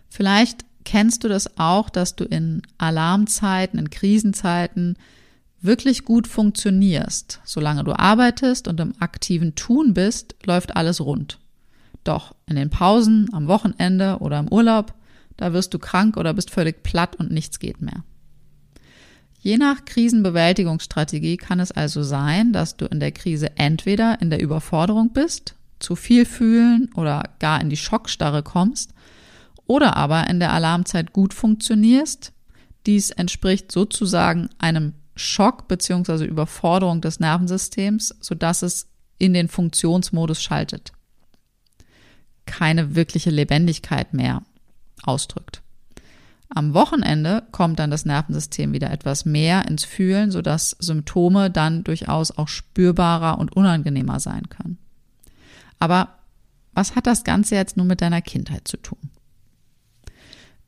Vielleicht 0.10 0.66
kennst 0.84 1.24
du 1.24 1.30
das 1.30 1.58
auch, 1.58 1.90
dass 1.90 2.18
du 2.18 2.26
in 2.26 2.64
Alarmzeiten, 2.78 3.80
in 3.80 3.92
Krisenzeiten 3.92 4.98
wirklich 5.62 6.06
gut 6.06 6.28
funktionierst. 6.28 7.42
Solange 7.44 7.84
du 7.84 7.98
arbeitest 7.98 8.68
und 8.68 8.80
im 8.80 8.94
aktiven 9.00 9.56
Tun 9.56 9.94
bist, 9.94 10.36
läuft 10.46 10.76
alles 10.76 11.02
rund. 11.02 11.40
Doch 12.04 12.36
in 12.46 12.56
den 12.56 12.70
Pausen, 12.70 13.30
am 13.34 13.48
Wochenende 13.48 14.18
oder 14.20 14.40
im 14.40 14.52
Urlaub, 14.52 14.94
da 15.38 15.54
wirst 15.54 15.74
du 15.74 15.80
krank 15.80 16.18
oder 16.18 16.34
bist 16.34 16.50
völlig 16.50 16.84
platt 16.84 17.16
und 17.18 17.32
nichts 17.32 17.60
geht 17.60 17.82
mehr. 17.82 18.04
Je 19.42 19.58
nach 19.58 19.86
Krisenbewältigungsstrategie 19.86 21.38
kann 21.38 21.62
es 21.62 21.72
also 21.72 22.04
sein, 22.04 22.52
dass 22.52 22.76
du 22.76 22.86
in 22.86 23.00
der 23.00 23.14
Krise 23.14 23.58
entweder 23.58 24.22
in 24.22 24.30
der 24.30 24.42
Überforderung 24.42 25.14
bist, 25.14 25.56
zu 25.80 25.96
viel 25.96 26.26
fühlen 26.26 26.90
oder 26.96 27.24
gar 27.40 27.62
in 27.62 27.70
die 27.70 27.78
Schockstarre 27.78 28.44
kommst 28.44 28.94
oder 29.66 29.96
aber 29.96 30.28
in 30.30 30.40
der 30.40 30.52
Alarmzeit 30.52 31.14
gut 31.14 31.34
funktionierst. 31.34 32.34
Dies 32.86 33.12
entspricht 33.12 33.72
sozusagen 33.72 34.50
einem 34.58 34.94
Schock 35.20 35.68
bzw. 35.68 36.26
Überforderung 36.26 37.02
des 37.02 37.20
Nervensystems, 37.20 38.16
sodass 38.22 38.62
es 38.62 38.88
in 39.18 39.34
den 39.34 39.48
Funktionsmodus 39.48 40.42
schaltet. 40.42 40.94
Keine 42.46 42.96
wirkliche 42.96 43.30
Lebendigkeit 43.30 44.14
mehr 44.14 44.44
ausdrückt. 45.04 45.62
Am 46.50 46.74
Wochenende 46.74 47.44
kommt 47.52 47.78
dann 47.78 47.92
das 47.92 48.06
Nervensystem 48.06 48.74
wieder 48.74 48.90
etwas 48.90 49.24
mehr 49.24 49.68
ins 49.68 49.86
Fühlen, 49.86 50.32
sodass 50.32 50.72
Symptome 50.80 51.52
dann 51.52 51.84
durchaus 51.84 52.32
auch 52.32 52.48
spürbarer 52.48 53.38
und 53.38 53.56
unangenehmer 53.56 54.20
sein 54.20 54.50
können. 54.50 54.80
Aber 55.78 56.16
was 56.74 56.96
hat 56.96 57.06
das 57.06 57.24
Ganze 57.24 57.56
jetzt 57.56 57.78
nun 57.78 57.88
mit 57.88 58.02
deiner 58.02 58.22
Kindheit 58.22 58.68
zu 58.68 58.78
tun? 58.78 59.12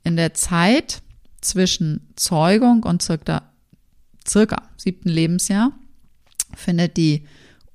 In 0.04 0.18
der 0.18 0.34
Zeit 0.34 1.02
zwischen 1.42 2.14
Zeugung 2.16 2.84
und 2.84 3.02
circa, 3.02 3.51
circa 4.28 4.70
siebten 4.78 5.10
Lebensjahr 5.10 5.72
findet 6.56 6.98
die 6.98 7.26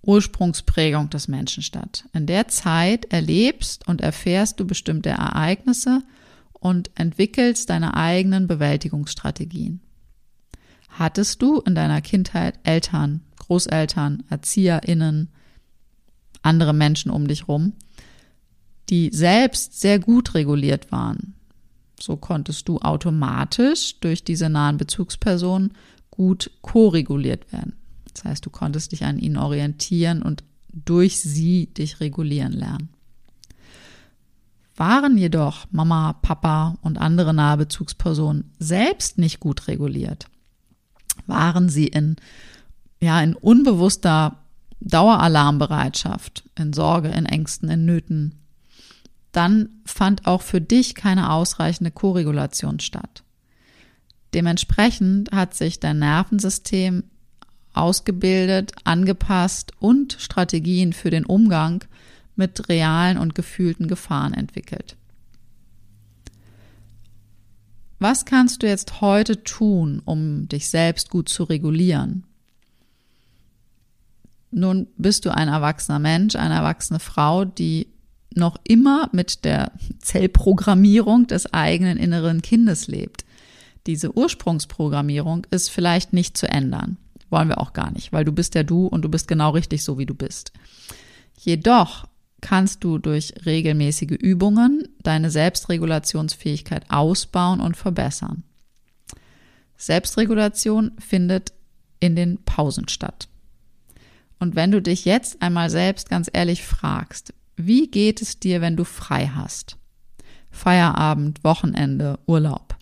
Ursprungsprägung 0.03 1.11
des 1.11 1.29
Menschen 1.29 1.63
statt. 1.63 2.05
In 2.13 2.27
der 2.27 2.49
Zeit 2.49 3.07
erlebst 3.07 3.87
und 3.89 4.01
erfährst 4.01 4.61
du 4.61 4.67
bestimmte 4.67 5.11
Ereignisse 5.11 6.03
und 6.53 6.91
entwickelst 6.95 7.71
deine 7.71 7.95
eigenen 7.95 8.47
Bewältigungsstrategien. 8.47 9.81
Hattest 10.89 11.43
du 11.43 11.61
in 11.61 11.75
deiner 11.75 12.01
Kindheit 12.01 12.59
Eltern, 12.63 13.21
Großeltern, 13.37 14.23
ErzieherInnen, 14.31 15.31
andere 16.43 16.73
Menschen 16.73 17.11
um 17.11 17.27
dich 17.27 17.49
rum, 17.49 17.73
die 18.89 19.11
selbst 19.13 19.81
sehr 19.81 19.99
gut 19.99 20.35
reguliert 20.35 20.93
waren, 20.93 21.35
so 22.01 22.17
konntest 22.17 22.69
du 22.69 22.79
automatisch 22.79 23.99
durch 24.01 24.23
diese 24.23 24.49
nahen 24.49 24.77
Bezugspersonen 24.77 25.73
gut 26.17 26.51
koreguliert 26.63 27.53
werden. 27.53 27.75
Das 28.13 28.25
heißt, 28.25 28.47
du 28.47 28.51
konntest 28.51 28.93
dich 28.93 29.05
an 29.05 29.19
ihnen 29.19 29.37
orientieren 29.37 30.23
und 30.23 30.43
durch 30.73 31.21
sie 31.21 31.67
dich 31.67 32.01
regulieren 32.01 32.53
lernen. 32.53 32.89
Waren 34.75 35.17
jedoch 35.17 35.67
Mama, 35.71 36.15
Papa 36.15 36.77
und 36.83 36.99
andere 36.99 37.33
nahe 37.33 37.57
Bezugspersonen 37.57 38.53
selbst 38.59 39.19
nicht 39.19 39.41
gut 39.41 39.69
reguliert, 39.69 40.27
waren 41.27 41.69
sie 41.69 41.87
in, 41.87 42.17
ja, 43.01 43.21
in 43.23 43.35
unbewusster 43.35 44.39
Daueralarmbereitschaft, 44.81 46.45
in 46.57 46.73
Sorge, 46.73 47.09
in 47.09 47.25
Ängsten, 47.25 47.71
in 47.71 47.87
Nöten, 47.87 48.35
dann 49.33 49.69
fand 49.85 50.27
auch 50.27 50.43
für 50.43 50.61
dich 50.61 50.95
keine 50.95 51.31
ausreichende 51.31 51.91
Koregulation 51.91 52.81
statt. 52.81 53.23
Dementsprechend 54.37 55.33
hat 55.33 55.55
sich 55.55 55.81
dein 55.81 55.99
Nervensystem 55.99 57.05
ausgebildet, 57.73 58.73
angepasst 58.85 59.73
und 59.81 60.17
Strategien 60.19 60.93
für 60.93 61.09
den 61.09 61.25
Umgang 61.25 61.83
mit 62.37 62.69
realen 62.69 63.17
und 63.17 63.35
gefühlten 63.35 63.89
Gefahren 63.89 64.35
entwickelt. 64.35 64.97
Was 67.99 68.27
kannst 68.27 68.63
du 68.63 68.67
jetzt 68.67 69.01
heute 69.01 69.43
tun, 69.43 70.03
um 70.05 70.49
dich 70.49 70.69
selbst 70.69 71.09
gut 71.09 71.31
zu 71.31 71.45
regulieren? 71.45 72.25
Nun 74.51 74.87
bist 74.99 75.25
du 75.25 75.35
ein 75.35 75.49
erwachsener 75.49 75.99
Mensch, 75.99 76.37
eine 76.37 76.57
erwachsene 76.57 77.01
Frau, 77.01 77.47
die 77.47 77.89
noch 78.35 78.59
immer 78.65 79.09
mit 79.13 79.47
der 79.47 79.73
Zellprogrammierung 79.99 81.27
des 81.27 81.55
eigenen 81.55 81.97
inneren 81.97 82.43
Kindes 82.43 82.87
lebt. 82.87 83.26
Diese 83.87 84.17
Ursprungsprogrammierung 84.17 85.47
ist 85.51 85.71
vielleicht 85.71 86.13
nicht 86.13 86.37
zu 86.37 86.49
ändern. 86.49 86.97
Wollen 87.31 87.49
wir 87.49 87.59
auch 87.59 87.73
gar 87.73 87.91
nicht, 87.93 88.13
weil 88.13 88.25
du 88.25 88.33
bist 88.33 88.55
ja 88.55 88.63
du 88.63 88.87
und 88.87 89.03
du 89.03 89.09
bist 89.09 89.29
genau 89.29 89.51
richtig 89.51 89.85
so, 89.85 89.99
wie 89.99 90.07
du 90.07 90.15
bist. 90.15 90.53
Jedoch 91.39 92.07
kannst 92.41 92.85
du 92.85 92.99
durch 92.99 93.35
regelmäßige 93.45 94.13
Übungen 94.13 94.89
deine 95.03 95.31
Selbstregulationsfähigkeit 95.31 96.85
ausbauen 96.91 97.61
und 97.61 97.77
verbessern. 97.77 98.45
Selbstregulation 99.77 100.93
findet 100.99 101.53
in 102.01 102.17
den 102.17 102.43
Pausen 102.45 102.89
statt. 102.89 103.29
Und 104.39 104.55
wenn 104.55 104.71
du 104.71 104.83
dich 104.83 105.05
jetzt 105.05 105.43
einmal 105.43 105.71
selbst 105.71 106.09
ganz 106.09 106.31
ehrlich 106.33 106.63
fragst, 106.63 107.33
wie 107.57 107.91
geht 107.91 108.21
es 108.21 108.39
dir, 108.39 108.61
wenn 108.61 108.77
du 108.77 108.85
frei 108.85 109.29
hast? 109.35 109.77
Feierabend, 110.51 111.43
Wochenende, 111.43 112.19
Urlaub. 112.27 112.76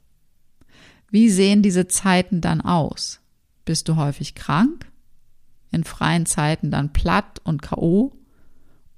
Wie 1.15 1.31
sehen 1.31 1.63
diese 1.63 1.87
Zeiten 1.87 2.41
dann 2.41 2.61
aus? 2.61 3.21
Bist 3.65 3.87
du 3.87 3.95
häufig 3.95 4.35
krank? 4.35 4.91
In 5.71 5.85
freien 5.85 6.27
Zeiten 6.27 6.73
dann 6.73 6.93
platt 6.93 7.41
und 7.45 7.63
KO? 7.63 8.19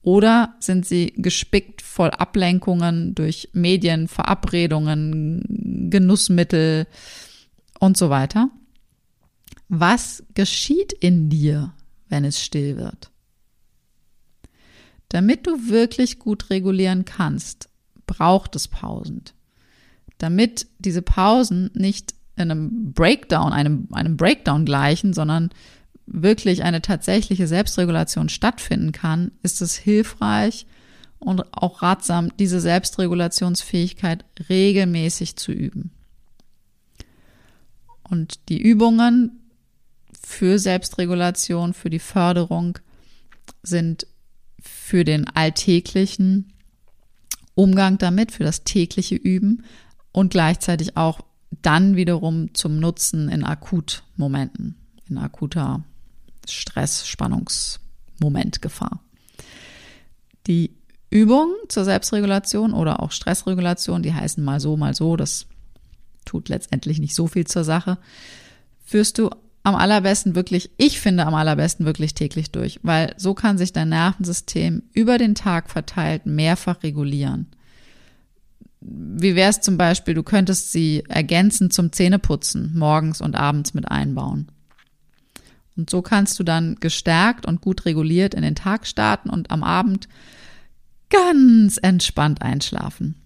Oder 0.01 0.55
sind 0.59 0.87
sie 0.87 1.13
gespickt 1.19 1.83
voll 1.83 2.09
Ablenkungen 2.09 3.15
durch 3.15 3.51
Medien, 3.53 4.09
Verabredungen, 4.09 5.91
Genussmittel 5.91 6.87
und 7.81 7.99
so 7.99 8.09
weiter? 8.09 8.49
Was 9.69 10.25
geschieht 10.33 10.95
in 10.95 11.29
dir, 11.29 11.75
wenn 12.09 12.25
es 12.25 12.43
still 12.43 12.79
wird? 12.79 13.11
Damit 15.11 15.47
du 15.47 15.69
wirklich 15.69 16.19
gut 16.19 16.49
regulieren 16.49 17.05
kannst, 17.05 17.69
braucht 18.07 18.57
es 18.57 18.69
Pausen. 18.69 19.23
Damit 20.19 20.67
diese 20.79 21.03
Pausen 21.03 21.71
nicht 21.75 22.15
in 22.37 22.51
einem 22.51 22.93
Breakdown, 22.93 23.53
einem, 23.53 23.89
einem 23.93 24.17
Breakdown 24.17 24.65
gleichen, 24.65 25.13
sondern 25.13 25.51
wirklich 26.07 26.63
eine 26.63 26.83
tatsächliche 26.83 27.47
Selbstregulation 27.47 28.29
stattfinden 28.29 28.93
kann, 28.93 29.33
ist 29.43 29.61
es 29.61 29.75
hilfreich 29.77 30.67
und 31.19 31.53
auch 31.53 31.83
ratsam, 31.83 32.31
diese 32.39 32.61
Selbstregulationsfähigkeit 32.61 34.25
regelmäßig 34.49 35.37
zu 35.37 35.53
üben. 35.53 35.91
Und 38.09 38.49
die 38.49 38.61
Übungen 38.61 39.41
für 40.23 40.59
Selbstregulation, 40.59 41.75
für 41.75 41.91
die 41.91 41.99
Förderung 41.99 42.79
sind 43.63 44.07
für 44.61 45.05
den 45.05 45.27
alltäglichen 45.29 46.53
Umgang 47.55 47.99
damit, 47.99 48.33
für 48.33 48.45
das 48.45 48.65
tägliche 48.65 49.17
Üben 49.17 49.65
und 50.17 50.31
gleichzeitig 50.31 50.97
auch 50.97 51.21
dann 51.61 51.95
wiederum 51.95 52.55
zum 52.55 52.81
Nutzen 52.81 53.29
in 53.29 53.45
Akutmomenten, 53.45 54.75
in 55.11 55.19
akuter 55.19 55.85
Stress, 56.49 57.07
Spannungsmoment, 57.07 58.63
Gefahr. 58.63 59.03
Die 60.47 60.71
Übungen 61.11 61.53
zur 61.69 61.85
Selbstregulation 61.85 62.73
oder 62.73 63.01
auch 63.01 63.13
Stressregulation, 63.13 64.03
die 64.03 64.15
heißen 64.15 64.43
mal 64.43 64.59
so, 64.59 64.79
mal 64.79 64.95
so, 64.95 65.17
das 65.17 65.45
tut 66.25 66.49
letztendlich 66.49 66.99
nicht 66.99 67.15
so 67.15 67.27
viel 67.27 67.47
zur 67.47 67.65
Sache, 67.65 67.99
führst 68.87 69.19
du 69.19 69.29
am 69.65 69.75
allerbesten 69.75 70.35
wirklich, 70.35 70.71
ich 70.79 70.99
finde 70.99 71.27
am 71.27 71.35
allerbesten 71.35 71.85
wirklich 71.85 72.15
täglich 72.15 72.51
durch, 72.51 72.81
weil 72.83 73.13
so 73.19 73.35
kann 73.35 73.59
sich 73.59 73.75
dein 73.75 73.91
Nervensystem 73.91 74.83
über 74.95 75.19
den 75.19 75.35
Tag 75.35 75.69
verteilt 75.69 76.25
mehrfach 76.25 76.83
regulieren. 76.83 77.49
Wie 78.89 79.35
wäre 79.35 79.51
es 79.51 79.61
zum 79.61 79.77
Beispiel, 79.77 80.15
du 80.15 80.23
könntest 80.23 80.71
sie 80.71 81.03
ergänzend 81.09 81.73
zum 81.73 81.93
Zähneputzen 81.93 82.73
morgens 82.77 83.21
und 83.21 83.35
abends 83.35 83.75
mit 83.75 83.91
einbauen. 83.91 84.49
Und 85.77 85.91
so 85.91 86.03
kannst 86.03 86.39
du 86.39 86.45
dann 86.45 86.77
gestärkt 86.77 87.47
und 87.47 87.61
gut 87.61 87.85
reguliert 87.85 88.35
in 88.35 88.43
den 88.43 88.55
Tag 88.55 88.87
starten 88.87 89.29
und 89.29 89.51
am 89.51 89.63
Abend 89.63 90.09
ganz 91.11 91.79
entspannt 91.83 92.43
einschlafen. 92.43 93.17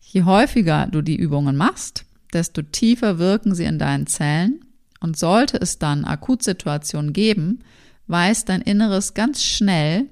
Je 0.00 0.24
häufiger 0.24 0.88
du 0.90 1.02
die 1.02 1.16
Übungen 1.16 1.56
machst, 1.56 2.04
desto 2.32 2.62
tiefer 2.62 3.18
wirken 3.18 3.54
sie 3.54 3.64
in 3.64 3.78
deinen 3.78 4.06
Zellen 4.06 4.64
und 5.00 5.18
sollte 5.18 5.58
es 5.58 5.78
dann 5.78 6.04
Akutsituationen 6.04 7.12
geben, 7.12 7.60
weiß 8.06 8.44
dein 8.44 8.62
Inneres 8.62 9.14
ganz 9.14 9.42
schnell, 9.42 10.06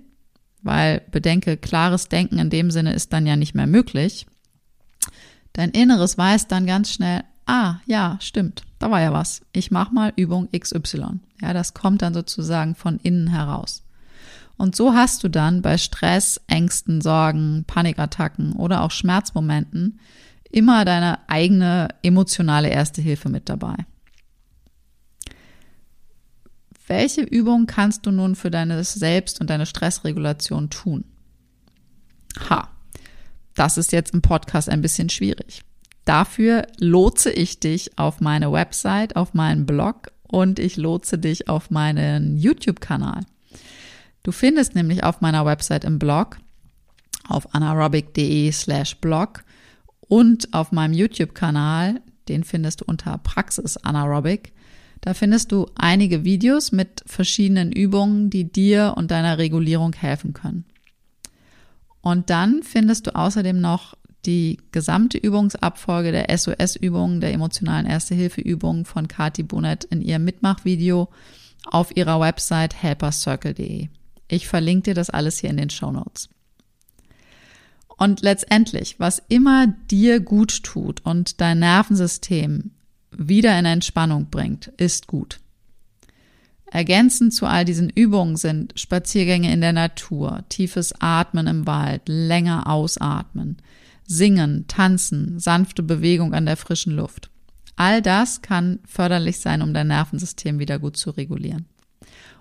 weil 0.63 1.03
bedenke, 1.11 1.57
klares 1.57 2.09
Denken 2.09 2.39
in 2.39 2.51
dem 2.51 2.71
Sinne 2.71 2.93
ist 2.93 3.13
dann 3.13 3.27
ja 3.27 3.37
nicht 3.37 3.55
mehr 3.55 3.67
möglich. 3.67 4.27
Dein 5.53 5.71
Inneres 5.71 6.17
weiß 6.17 6.49
dann 6.49 6.67
ganz 6.67 6.93
schnell, 6.93 7.25
ah, 7.47 7.77
ja, 7.87 8.17
stimmt, 8.21 8.63
da 8.79 8.91
war 8.91 9.01
ja 9.01 9.13
was. 9.13 9.43
Ich 9.53 9.71
mache 9.71 9.95
mal 9.95 10.13
Übung 10.17 10.49
XY. 10.57 11.21
Ja, 11.43 11.53
das 11.53 11.75
kommt 11.75 12.03
dann 12.03 12.15
sozusagen 12.15 12.75
von 12.75 12.99
innen 12.99 13.29
heraus. 13.29 13.83
Und 14.57 14.77
so 14.77 14.95
hast 14.95 15.25
du 15.25 15.29
dann 15.29 15.63
bei 15.63 15.79
Stress, 15.79 16.41
Ängsten, 16.47 17.01
Sorgen, 17.01 17.65
Panikattacken 17.67 18.53
oder 18.53 18.83
auch 18.83 18.91
Schmerzmomenten 18.91 19.99
immer 20.51 20.85
deine 20.85 21.19
eigene 21.29 21.89
emotionale 22.03 22.69
Erste 22.69 23.01
Hilfe 23.01 23.31
mit 23.31 23.49
dabei. 23.49 23.75
Welche 26.87 27.23
Übung 27.23 27.67
kannst 27.67 28.05
du 28.05 28.11
nun 28.11 28.35
für 28.35 28.51
deine 28.51 28.83
Selbst- 28.83 29.41
und 29.41 29.49
deine 29.49 29.65
Stressregulation 29.65 30.71
tun? 30.71 31.05
Ha, 32.49 32.69
das 33.61 33.77
ist 33.77 33.93
jetzt 33.93 34.15
im 34.15 34.23
Podcast 34.23 34.71
ein 34.71 34.81
bisschen 34.81 35.11
schwierig. 35.11 35.61
Dafür 36.07 36.67
lotse 36.79 37.31
ich 37.31 37.61
dich 37.61 37.99
auf 37.99 38.23
meine 38.23 38.51
Website, 38.51 39.17
auf 39.17 39.35
meinen 39.35 39.67
Blog 39.67 40.13
und 40.23 40.59
ich 40.59 40.79
lotse 40.79 41.19
dich 41.19 41.51
auf 41.51 41.71
meinen 41.71 42.39
YouTube-Kanal. 42.39 43.21
Du 44.23 44.33
findest 44.33 44.75
nämlich 44.75 45.05
auf 45.05 45.21
meiner 45.21 45.45
Website 45.45 45.85
im 45.85 45.99
Blog 45.99 46.39
auf 47.29 47.55
anaerobic.de 47.55 48.51
slash 48.51 48.97
blog 48.97 49.45
und 50.01 50.55
auf 50.55 50.73
meinem 50.73 50.95
YouTube-Kanal, 50.95 52.01
den 52.31 52.45
findest 52.45 52.81
du 52.81 52.87
unter 52.87 53.19
Praxis 53.19 53.77
Anaerobic, 53.77 54.55
da 55.03 55.13
findest 55.13 55.53
du 55.53 55.67
einige 55.75 56.25
Videos 56.25 56.73
mit 56.73 57.03
verschiedenen 57.05 57.73
Übungen, 57.73 58.31
die 58.31 58.51
dir 58.51 58.95
und 58.97 59.11
deiner 59.11 59.37
Regulierung 59.37 59.93
helfen 59.93 60.33
können. 60.33 60.65
Und 62.03 62.31
dann 62.31 62.63
findest 62.63 63.07
du 63.07 63.15
außerdem 63.15 63.61
noch 63.61 63.95
die 64.27 64.59
gesamte 64.73 65.19
Übungsabfolge 65.19 66.13
der 66.13 66.37
SOS-Übungen, 66.37 67.21
der 67.21 67.33
emotionalen 67.33 67.87
Erste-Hilfe-Übungen 67.87 68.85
von 68.85 69.09
Kati 69.09 69.43
Bonnet 69.43 69.85
in 69.85 70.03
ihrem 70.03 70.25
Mitmachvideo 70.25 71.09
auf 71.65 71.97
ihrer 71.97 72.21
Website 72.21 72.75
helpercircle.de. 72.83 73.89
Ich 74.29 74.49
verlinke 74.49 74.91
dir 74.91 74.95
das 74.95 75.11
alles 75.11 75.39
hier 75.39 75.51
in 75.51 75.57
den 75.57 75.71
Show 75.71 75.91
Notes. 75.91 76.29
Und 77.97 78.23
letztendlich, 78.23 78.99
was 78.99 79.23
immer 79.29 79.67
dir 79.91 80.21
gut 80.21 80.63
tut 80.63 81.05
und 81.05 81.41
dein 81.41 81.59
Nervensystem 81.59 82.71
wieder 83.11 83.59
in 83.59 83.67
Entspannung 83.67 84.31
bringt, 84.31 84.69
ist 84.79 85.07
gut. 85.07 85.41
Ergänzend 86.71 87.35
zu 87.35 87.47
all 87.47 87.65
diesen 87.65 87.91
Übungen 87.91 88.37
sind 88.37 88.79
Spaziergänge 88.79 89.53
in 89.53 89.61
der 89.61 89.73
Natur, 89.73 90.45
tiefes 90.49 90.95
Atmen 91.01 91.49
im 91.49 91.67
Wald, 91.67 92.03
länger 92.07 92.69
ausatmen, 92.69 93.57
Singen, 94.05 94.67
Tanzen, 94.69 95.39
sanfte 95.39 95.83
Bewegung 95.83 96.33
an 96.33 96.47
der 96.47 96.57
frischen 96.57 96.95
Luft. 96.95 97.31
All 97.77 98.03
das 98.03 98.43
kann 98.43 98.79
förderlich 98.87 99.41
sein, 99.41 99.63
um 99.63 99.75
dein 99.75 99.89
Nervensystem 99.89 100.59
wieder 100.59 100.79
gut 100.79 100.97
zu 100.97 101.11
regulieren. 101.11 101.67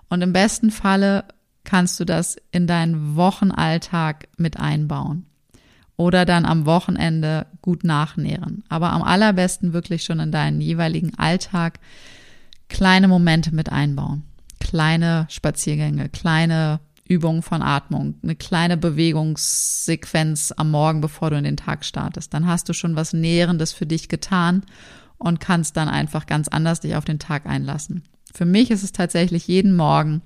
Und 0.08 0.22
im 0.22 0.32
besten 0.32 0.70
Falle 0.70 1.24
kannst 1.64 1.98
du 1.98 2.04
das 2.04 2.36
in 2.52 2.66
deinen 2.66 3.16
Wochenalltag 3.16 4.28
mit 4.36 4.58
einbauen 4.58 5.26
oder 5.96 6.24
dann 6.24 6.44
am 6.44 6.66
Wochenende 6.66 7.46
gut 7.62 7.84
nachnähren. 7.84 8.64
Aber 8.68 8.90
am 8.92 9.02
allerbesten 9.02 9.72
wirklich 9.72 10.02
schon 10.02 10.20
in 10.20 10.32
deinen 10.32 10.60
jeweiligen 10.60 11.14
Alltag 11.18 11.78
kleine 12.70 13.08
Momente 13.08 13.54
mit 13.54 13.70
einbauen. 13.70 14.22
Kleine 14.58 15.26
Spaziergänge, 15.28 16.08
kleine 16.08 16.80
Übungen 17.04 17.42
von 17.42 17.60
Atmung, 17.60 18.14
eine 18.22 18.36
kleine 18.36 18.76
Bewegungssequenz 18.76 20.54
am 20.56 20.70
Morgen, 20.70 21.00
bevor 21.00 21.30
du 21.30 21.36
in 21.36 21.44
den 21.44 21.56
Tag 21.56 21.84
startest. 21.84 22.32
Dann 22.32 22.46
hast 22.46 22.68
du 22.68 22.72
schon 22.72 22.96
was 22.96 23.12
Nährendes 23.12 23.72
für 23.72 23.86
dich 23.86 24.08
getan 24.08 24.62
und 25.18 25.40
kannst 25.40 25.76
dann 25.76 25.88
einfach 25.88 26.26
ganz 26.26 26.48
anders 26.48 26.80
dich 26.80 26.94
auf 26.94 27.04
den 27.04 27.18
Tag 27.18 27.46
einlassen. 27.46 28.04
Für 28.32 28.44
mich 28.44 28.70
ist 28.70 28.84
es 28.84 28.92
tatsächlich 28.92 29.48
jeden 29.48 29.74
Morgen 29.74 30.22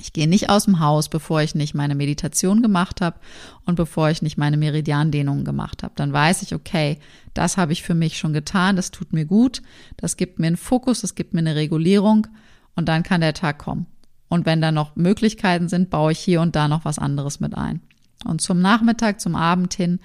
ich 0.00 0.12
gehe 0.12 0.28
nicht 0.28 0.50
aus 0.50 0.64
dem 0.64 0.80
Haus, 0.80 1.08
bevor 1.08 1.42
ich 1.42 1.54
nicht 1.54 1.74
meine 1.74 1.94
Meditation 1.94 2.62
gemacht 2.62 3.00
habe 3.00 3.18
und 3.64 3.76
bevor 3.76 4.10
ich 4.10 4.22
nicht 4.22 4.36
meine 4.36 4.56
Meridiandehnungen 4.56 5.44
gemacht 5.44 5.82
habe. 5.82 5.94
Dann 5.96 6.12
weiß 6.12 6.42
ich, 6.42 6.54
okay, 6.54 6.98
das 7.32 7.56
habe 7.56 7.72
ich 7.72 7.82
für 7.82 7.94
mich 7.94 8.18
schon 8.18 8.32
getan, 8.32 8.76
das 8.76 8.90
tut 8.90 9.12
mir 9.12 9.24
gut, 9.24 9.62
das 9.96 10.16
gibt 10.16 10.38
mir 10.38 10.48
einen 10.48 10.56
Fokus, 10.56 11.00
das 11.00 11.14
gibt 11.14 11.32
mir 11.32 11.40
eine 11.40 11.54
Regulierung 11.54 12.26
und 12.74 12.88
dann 12.88 13.02
kann 13.02 13.20
der 13.20 13.34
Tag 13.34 13.58
kommen. 13.58 13.86
Und 14.28 14.46
wenn 14.46 14.60
da 14.60 14.72
noch 14.72 14.96
Möglichkeiten 14.96 15.68
sind, 15.68 15.90
baue 15.90 16.12
ich 16.12 16.18
hier 16.18 16.40
und 16.40 16.56
da 16.56 16.66
noch 16.66 16.84
was 16.84 16.98
anderes 16.98 17.38
mit 17.38 17.56
ein. 17.56 17.80
Und 18.24 18.40
zum 18.40 18.60
Nachmittag, 18.60 19.20
zum 19.20 19.36
Abend 19.36 19.74
hin 19.74 20.00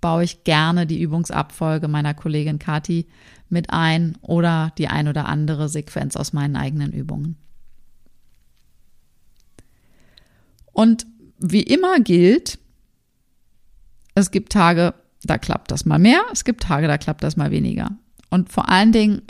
baue 0.00 0.24
ich 0.24 0.44
gerne 0.44 0.86
die 0.86 1.00
Übungsabfolge 1.00 1.88
meiner 1.88 2.14
Kollegin 2.14 2.58
Kati 2.58 3.06
mit 3.48 3.70
ein 3.70 4.16
oder 4.22 4.72
die 4.78 4.88
ein 4.88 5.08
oder 5.08 5.26
andere 5.26 5.68
Sequenz 5.68 6.16
aus 6.16 6.32
meinen 6.32 6.56
eigenen 6.56 6.92
Übungen. 6.92 7.36
Und 10.74 11.06
wie 11.38 11.62
immer 11.62 12.00
gilt, 12.00 12.58
es 14.14 14.30
gibt 14.30 14.52
Tage, 14.52 14.94
da 15.22 15.38
klappt 15.38 15.70
das 15.70 15.86
mal 15.86 15.98
mehr, 15.98 16.22
es 16.32 16.44
gibt 16.44 16.62
Tage, 16.62 16.86
da 16.86 16.98
klappt 16.98 17.24
das 17.24 17.36
mal 17.36 17.50
weniger. 17.50 17.92
Und 18.28 18.52
vor 18.52 18.68
allen 18.68 18.92
Dingen 18.92 19.22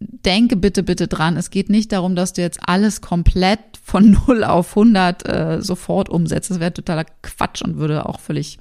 denke 0.00 0.56
bitte, 0.56 0.82
bitte 0.82 1.08
dran. 1.08 1.36
Es 1.36 1.50
geht 1.50 1.68
nicht 1.68 1.92
darum, 1.92 2.16
dass 2.16 2.32
du 2.32 2.42
jetzt 2.42 2.60
alles 2.66 3.00
komplett 3.00 3.60
von 3.82 4.10
0 4.26 4.44
auf 4.44 4.70
100 4.76 5.28
äh, 5.28 5.62
sofort 5.62 6.08
umsetzt. 6.08 6.50
Das 6.50 6.60
wäre 6.60 6.74
totaler 6.74 7.04
Quatsch 7.22 7.62
und 7.62 7.76
würde 7.76 8.06
auch 8.06 8.20
völlig 8.20 8.58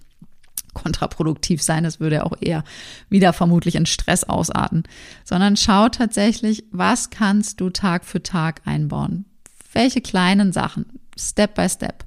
kontraproduktiv 0.74 1.62
sein. 1.62 1.84
Das 1.84 2.00
würde 2.00 2.26
auch 2.26 2.34
eher 2.40 2.64
wieder 3.10 3.34
vermutlich 3.34 3.76
in 3.76 3.86
Stress 3.86 4.24
ausarten. 4.24 4.84
Sondern 5.24 5.58
schau 5.58 5.90
tatsächlich, 5.90 6.66
was 6.72 7.10
kannst 7.10 7.60
du 7.62 7.70
Tag 7.70 8.06
für 8.06 8.22
Tag 8.22 8.62
einbauen? 8.66 9.26
Welche 9.74 10.02
kleinen 10.02 10.52
Sachen, 10.52 10.86
Step 11.18 11.56
by 11.56 11.70
Step, 11.70 12.06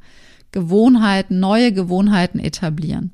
Gewohnheiten, 0.53 1.41
neue 1.41 1.73
Gewohnheiten 1.73 2.38
etablieren. 2.38 3.12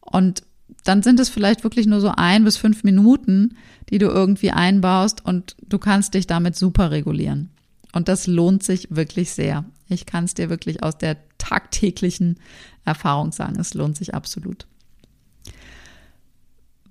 Und 0.00 0.42
dann 0.84 1.02
sind 1.02 1.20
es 1.20 1.28
vielleicht 1.28 1.62
wirklich 1.62 1.86
nur 1.86 2.00
so 2.00 2.12
ein 2.16 2.44
bis 2.44 2.56
fünf 2.56 2.82
Minuten, 2.82 3.56
die 3.90 3.98
du 3.98 4.06
irgendwie 4.06 4.50
einbaust 4.50 5.24
und 5.24 5.56
du 5.62 5.78
kannst 5.78 6.14
dich 6.14 6.26
damit 6.26 6.56
super 6.56 6.90
regulieren. 6.90 7.50
Und 7.92 8.08
das 8.08 8.26
lohnt 8.26 8.62
sich 8.62 8.88
wirklich 8.90 9.32
sehr. 9.32 9.64
Ich 9.88 10.06
kann 10.06 10.24
es 10.24 10.34
dir 10.34 10.50
wirklich 10.50 10.82
aus 10.82 10.96
der 10.96 11.18
tagtäglichen 11.38 12.38
Erfahrung 12.84 13.32
sagen. 13.32 13.60
Es 13.60 13.74
lohnt 13.74 13.96
sich 13.96 14.14
absolut. 14.14 14.66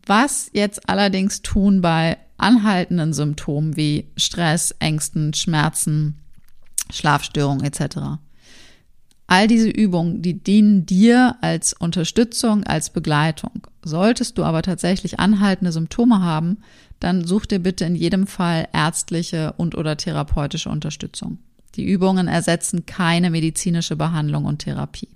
Was 0.05 0.49
jetzt 0.53 0.89
allerdings 0.89 1.41
tun 1.41 1.81
bei 1.81 2.17
anhaltenden 2.37 3.13
Symptomen 3.13 3.75
wie 3.77 4.07
Stress, 4.17 4.75
Ängsten, 4.79 5.33
Schmerzen, 5.33 6.17
Schlafstörungen 6.91 7.63
etc. 7.63 8.19
All 9.31 9.47
diese 9.47 9.69
Übungen, 9.69 10.21
die 10.21 10.43
dienen 10.43 10.85
dir 10.85 11.37
als 11.39 11.71
Unterstützung, 11.71 12.65
als 12.65 12.89
Begleitung. 12.89 13.65
Solltest 13.81 14.37
du 14.37 14.43
aber 14.43 14.61
tatsächlich 14.61 15.21
anhaltende 15.21 15.71
Symptome 15.71 16.19
haben, 16.19 16.57
dann 16.99 17.23
such 17.23 17.45
dir 17.45 17.59
bitte 17.59 17.85
in 17.85 17.95
jedem 17.95 18.27
Fall 18.27 18.67
ärztliche 18.73 19.53
und 19.55 19.75
oder 19.75 19.95
therapeutische 19.95 20.67
Unterstützung. 20.67 21.37
Die 21.75 21.85
Übungen 21.85 22.27
ersetzen 22.27 22.85
keine 22.85 23.29
medizinische 23.29 23.95
Behandlung 23.95 24.43
und 24.43 24.63
Therapie. 24.63 25.07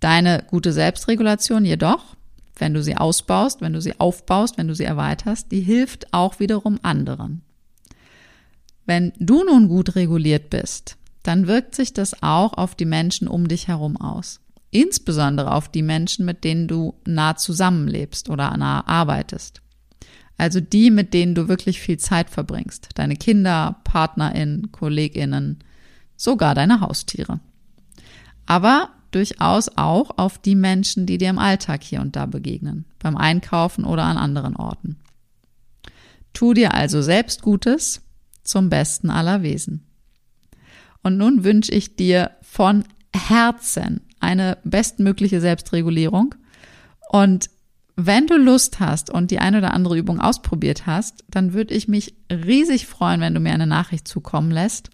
Deine 0.00 0.44
gute 0.50 0.74
Selbstregulation 0.74 1.64
jedoch, 1.64 2.14
wenn 2.56 2.74
du 2.74 2.82
sie 2.82 2.98
ausbaust, 2.98 3.62
wenn 3.62 3.72
du 3.72 3.80
sie 3.80 3.98
aufbaust, 3.98 4.58
wenn 4.58 4.68
du 4.68 4.74
sie 4.74 4.84
erweiterst, 4.84 5.50
die 5.50 5.62
hilft 5.62 6.12
auch 6.12 6.40
wiederum 6.40 6.78
anderen. 6.82 7.40
Wenn 8.84 9.14
du 9.18 9.44
nun 9.44 9.68
gut 9.68 9.96
reguliert 9.96 10.50
bist, 10.50 10.97
dann 11.22 11.46
wirkt 11.46 11.74
sich 11.74 11.92
das 11.92 12.22
auch 12.22 12.54
auf 12.54 12.74
die 12.74 12.84
Menschen 12.84 13.28
um 13.28 13.48
dich 13.48 13.68
herum 13.68 13.96
aus. 13.96 14.40
Insbesondere 14.70 15.52
auf 15.52 15.68
die 15.68 15.82
Menschen, 15.82 16.24
mit 16.24 16.44
denen 16.44 16.68
du 16.68 16.94
nah 17.06 17.36
zusammenlebst 17.36 18.28
oder 18.28 18.56
nah 18.56 18.86
arbeitest. 18.86 19.62
Also 20.36 20.60
die, 20.60 20.90
mit 20.90 21.14
denen 21.14 21.34
du 21.34 21.48
wirklich 21.48 21.80
viel 21.80 21.98
Zeit 21.98 22.30
verbringst. 22.30 22.90
Deine 22.94 23.16
Kinder, 23.16 23.80
PartnerInnen, 23.84 24.70
KollegInnen, 24.70 25.64
sogar 26.16 26.54
deine 26.54 26.80
Haustiere. 26.80 27.40
Aber 28.46 28.90
durchaus 29.10 29.68
auch 29.76 30.16
auf 30.16 30.38
die 30.38 30.54
Menschen, 30.54 31.06
die 31.06 31.18
dir 31.18 31.30
im 31.30 31.38
Alltag 31.38 31.82
hier 31.82 32.00
und 32.00 32.14
da 32.14 32.26
begegnen, 32.26 32.84
beim 32.98 33.16
Einkaufen 33.16 33.84
oder 33.84 34.04
an 34.04 34.16
anderen 34.16 34.54
Orten. 34.54 34.98
Tu 36.32 36.54
dir 36.54 36.74
also 36.74 37.02
selbst 37.02 37.42
Gutes 37.42 38.02
zum 38.44 38.68
besten 38.68 39.10
aller 39.10 39.42
Wesen. 39.42 39.87
Und 41.02 41.16
nun 41.16 41.44
wünsche 41.44 41.72
ich 41.72 41.96
dir 41.96 42.32
von 42.42 42.84
Herzen 43.14 44.00
eine 44.20 44.58
bestmögliche 44.64 45.40
Selbstregulierung. 45.40 46.34
Und 47.10 47.50
wenn 47.96 48.26
du 48.26 48.36
Lust 48.36 48.80
hast 48.80 49.10
und 49.10 49.30
die 49.30 49.38
eine 49.38 49.58
oder 49.58 49.74
andere 49.74 49.98
Übung 49.98 50.20
ausprobiert 50.20 50.86
hast, 50.86 51.24
dann 51.28 51.52
würde 51.52 51.74
ich 51.74 51.88
mich 51.88 52.14
riesig 52.30 52.86
freuen, 52.86 53.20
wenn 53.20 53.34
du 53.34 53.40
mir 53.40 53.52
eine 53.52 53.66
Nachricht 53.66 54.06
zukommen 54.06 54.50
lässt 54.50 54.90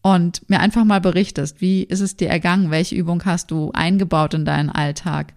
und 0.00 0.48
mir 0.48 0.60
einfach 0.60 0.84
mal 0.84 1.00
berichtest, 1.00 1.60
wie 1.60 1.82
ist 1.82 2.00
es 2.00 2.16
dir 2.16 2.28
ergangen, 2.28 2.70
welche 2.70 2.94
Übung 2.94 3.24
hast 3.24 3.50
du 3.50 3.72
eingebaut 3.72 4.34
in 4.34 4.44
deinen 4.44 4.70
Alltag, 4.70 5.34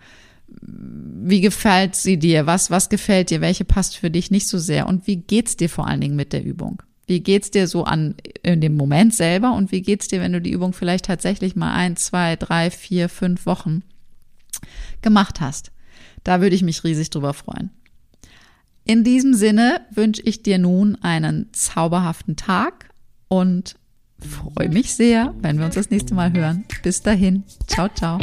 wie 0.48 1.42
gefällt 1.42 1.96
sie 1.96 2.18
dir, 2.18 2.46
was, 2.46 2.72
was 2.72 2.90
gefällt 2.90 3.30
dir, 3.32 3.42
welche 3.42 3.66
passt 3.66 3.98
für 3.98 4.12
dich 4.12 4.32
nicht 4.32 4.48
so 4.48 4.58
sehr? 4.58 4.88
Und 4.88 5.08
wie 5.08 5.18
geht's 5.18 5.58
dir 5.58 5.70
vor 5.70 5.88
allen 5.88 6.02
Dingen 6.02 6.16
mit 6.16 6.34
der 6.34 6.44
Übung? 6.44 6.84
Wie 7.12 7.20
geht's 7.20 7.52
dir 7.52 7.68
so 7.68 7.84
an 7.84 8.16
in 8.42 8.62
dem 8.62 8.78
Moment 8.78 9.14
selber 9.14 9.52
und 9.52 9.74
wie 9.74 9.82
geht's 9.82 10.08
dir, 10.08 10.22
wenn 10.22 10.32
du 10.32 10.40
die 10.40 10.52
Übung 10.52 10.72
vielleicht 10.72 11.04
tatsächlich 11.04 11.58
mal 11.58 11.74
ein, 11.74 11.98
zwei, 11.98 12.38
drei, 12.38 12.72
vier, 12.72 13.10
fünf 13.10 13.46
Wochen 13.46 13.84
gemacht 15.02 15.42
hast? 15.42 15.74
Da 16.24 16.40
würde 16.40 16.56
ich 16.56 16.64
mich 16.64 16.86
riesig 16.86 17.10
drüber 17.10 17.34
freuen. 17.34 17.70
In 18.86 19.04
diesem 19.04 19.34
Sinne 19.34 19.82
wünsche 19.92 20.22
ich 20.22 20.42
dir 20.42 20.58
nun 20.58 20.96
einen 21.02 21.50
zauberhaften 21.52 22.38
Tag 22.38 22.92
und 23.28 23.76
freue 24.18 24.70
mich 24.70 24.96
sehr, 24.96 25.36
wenn 25.42 25.60
wir 25.60 25.66
uns 25.66 25.76
das 25.76 25.90
nächste 25.90 26.14
Mal 26.14 26.32
hören. 26.32 26.64
Bis 26.82 27.02
dahin. 27.02 27.44
Ciao, 27.68 27.90
ciao. 27.90 28.20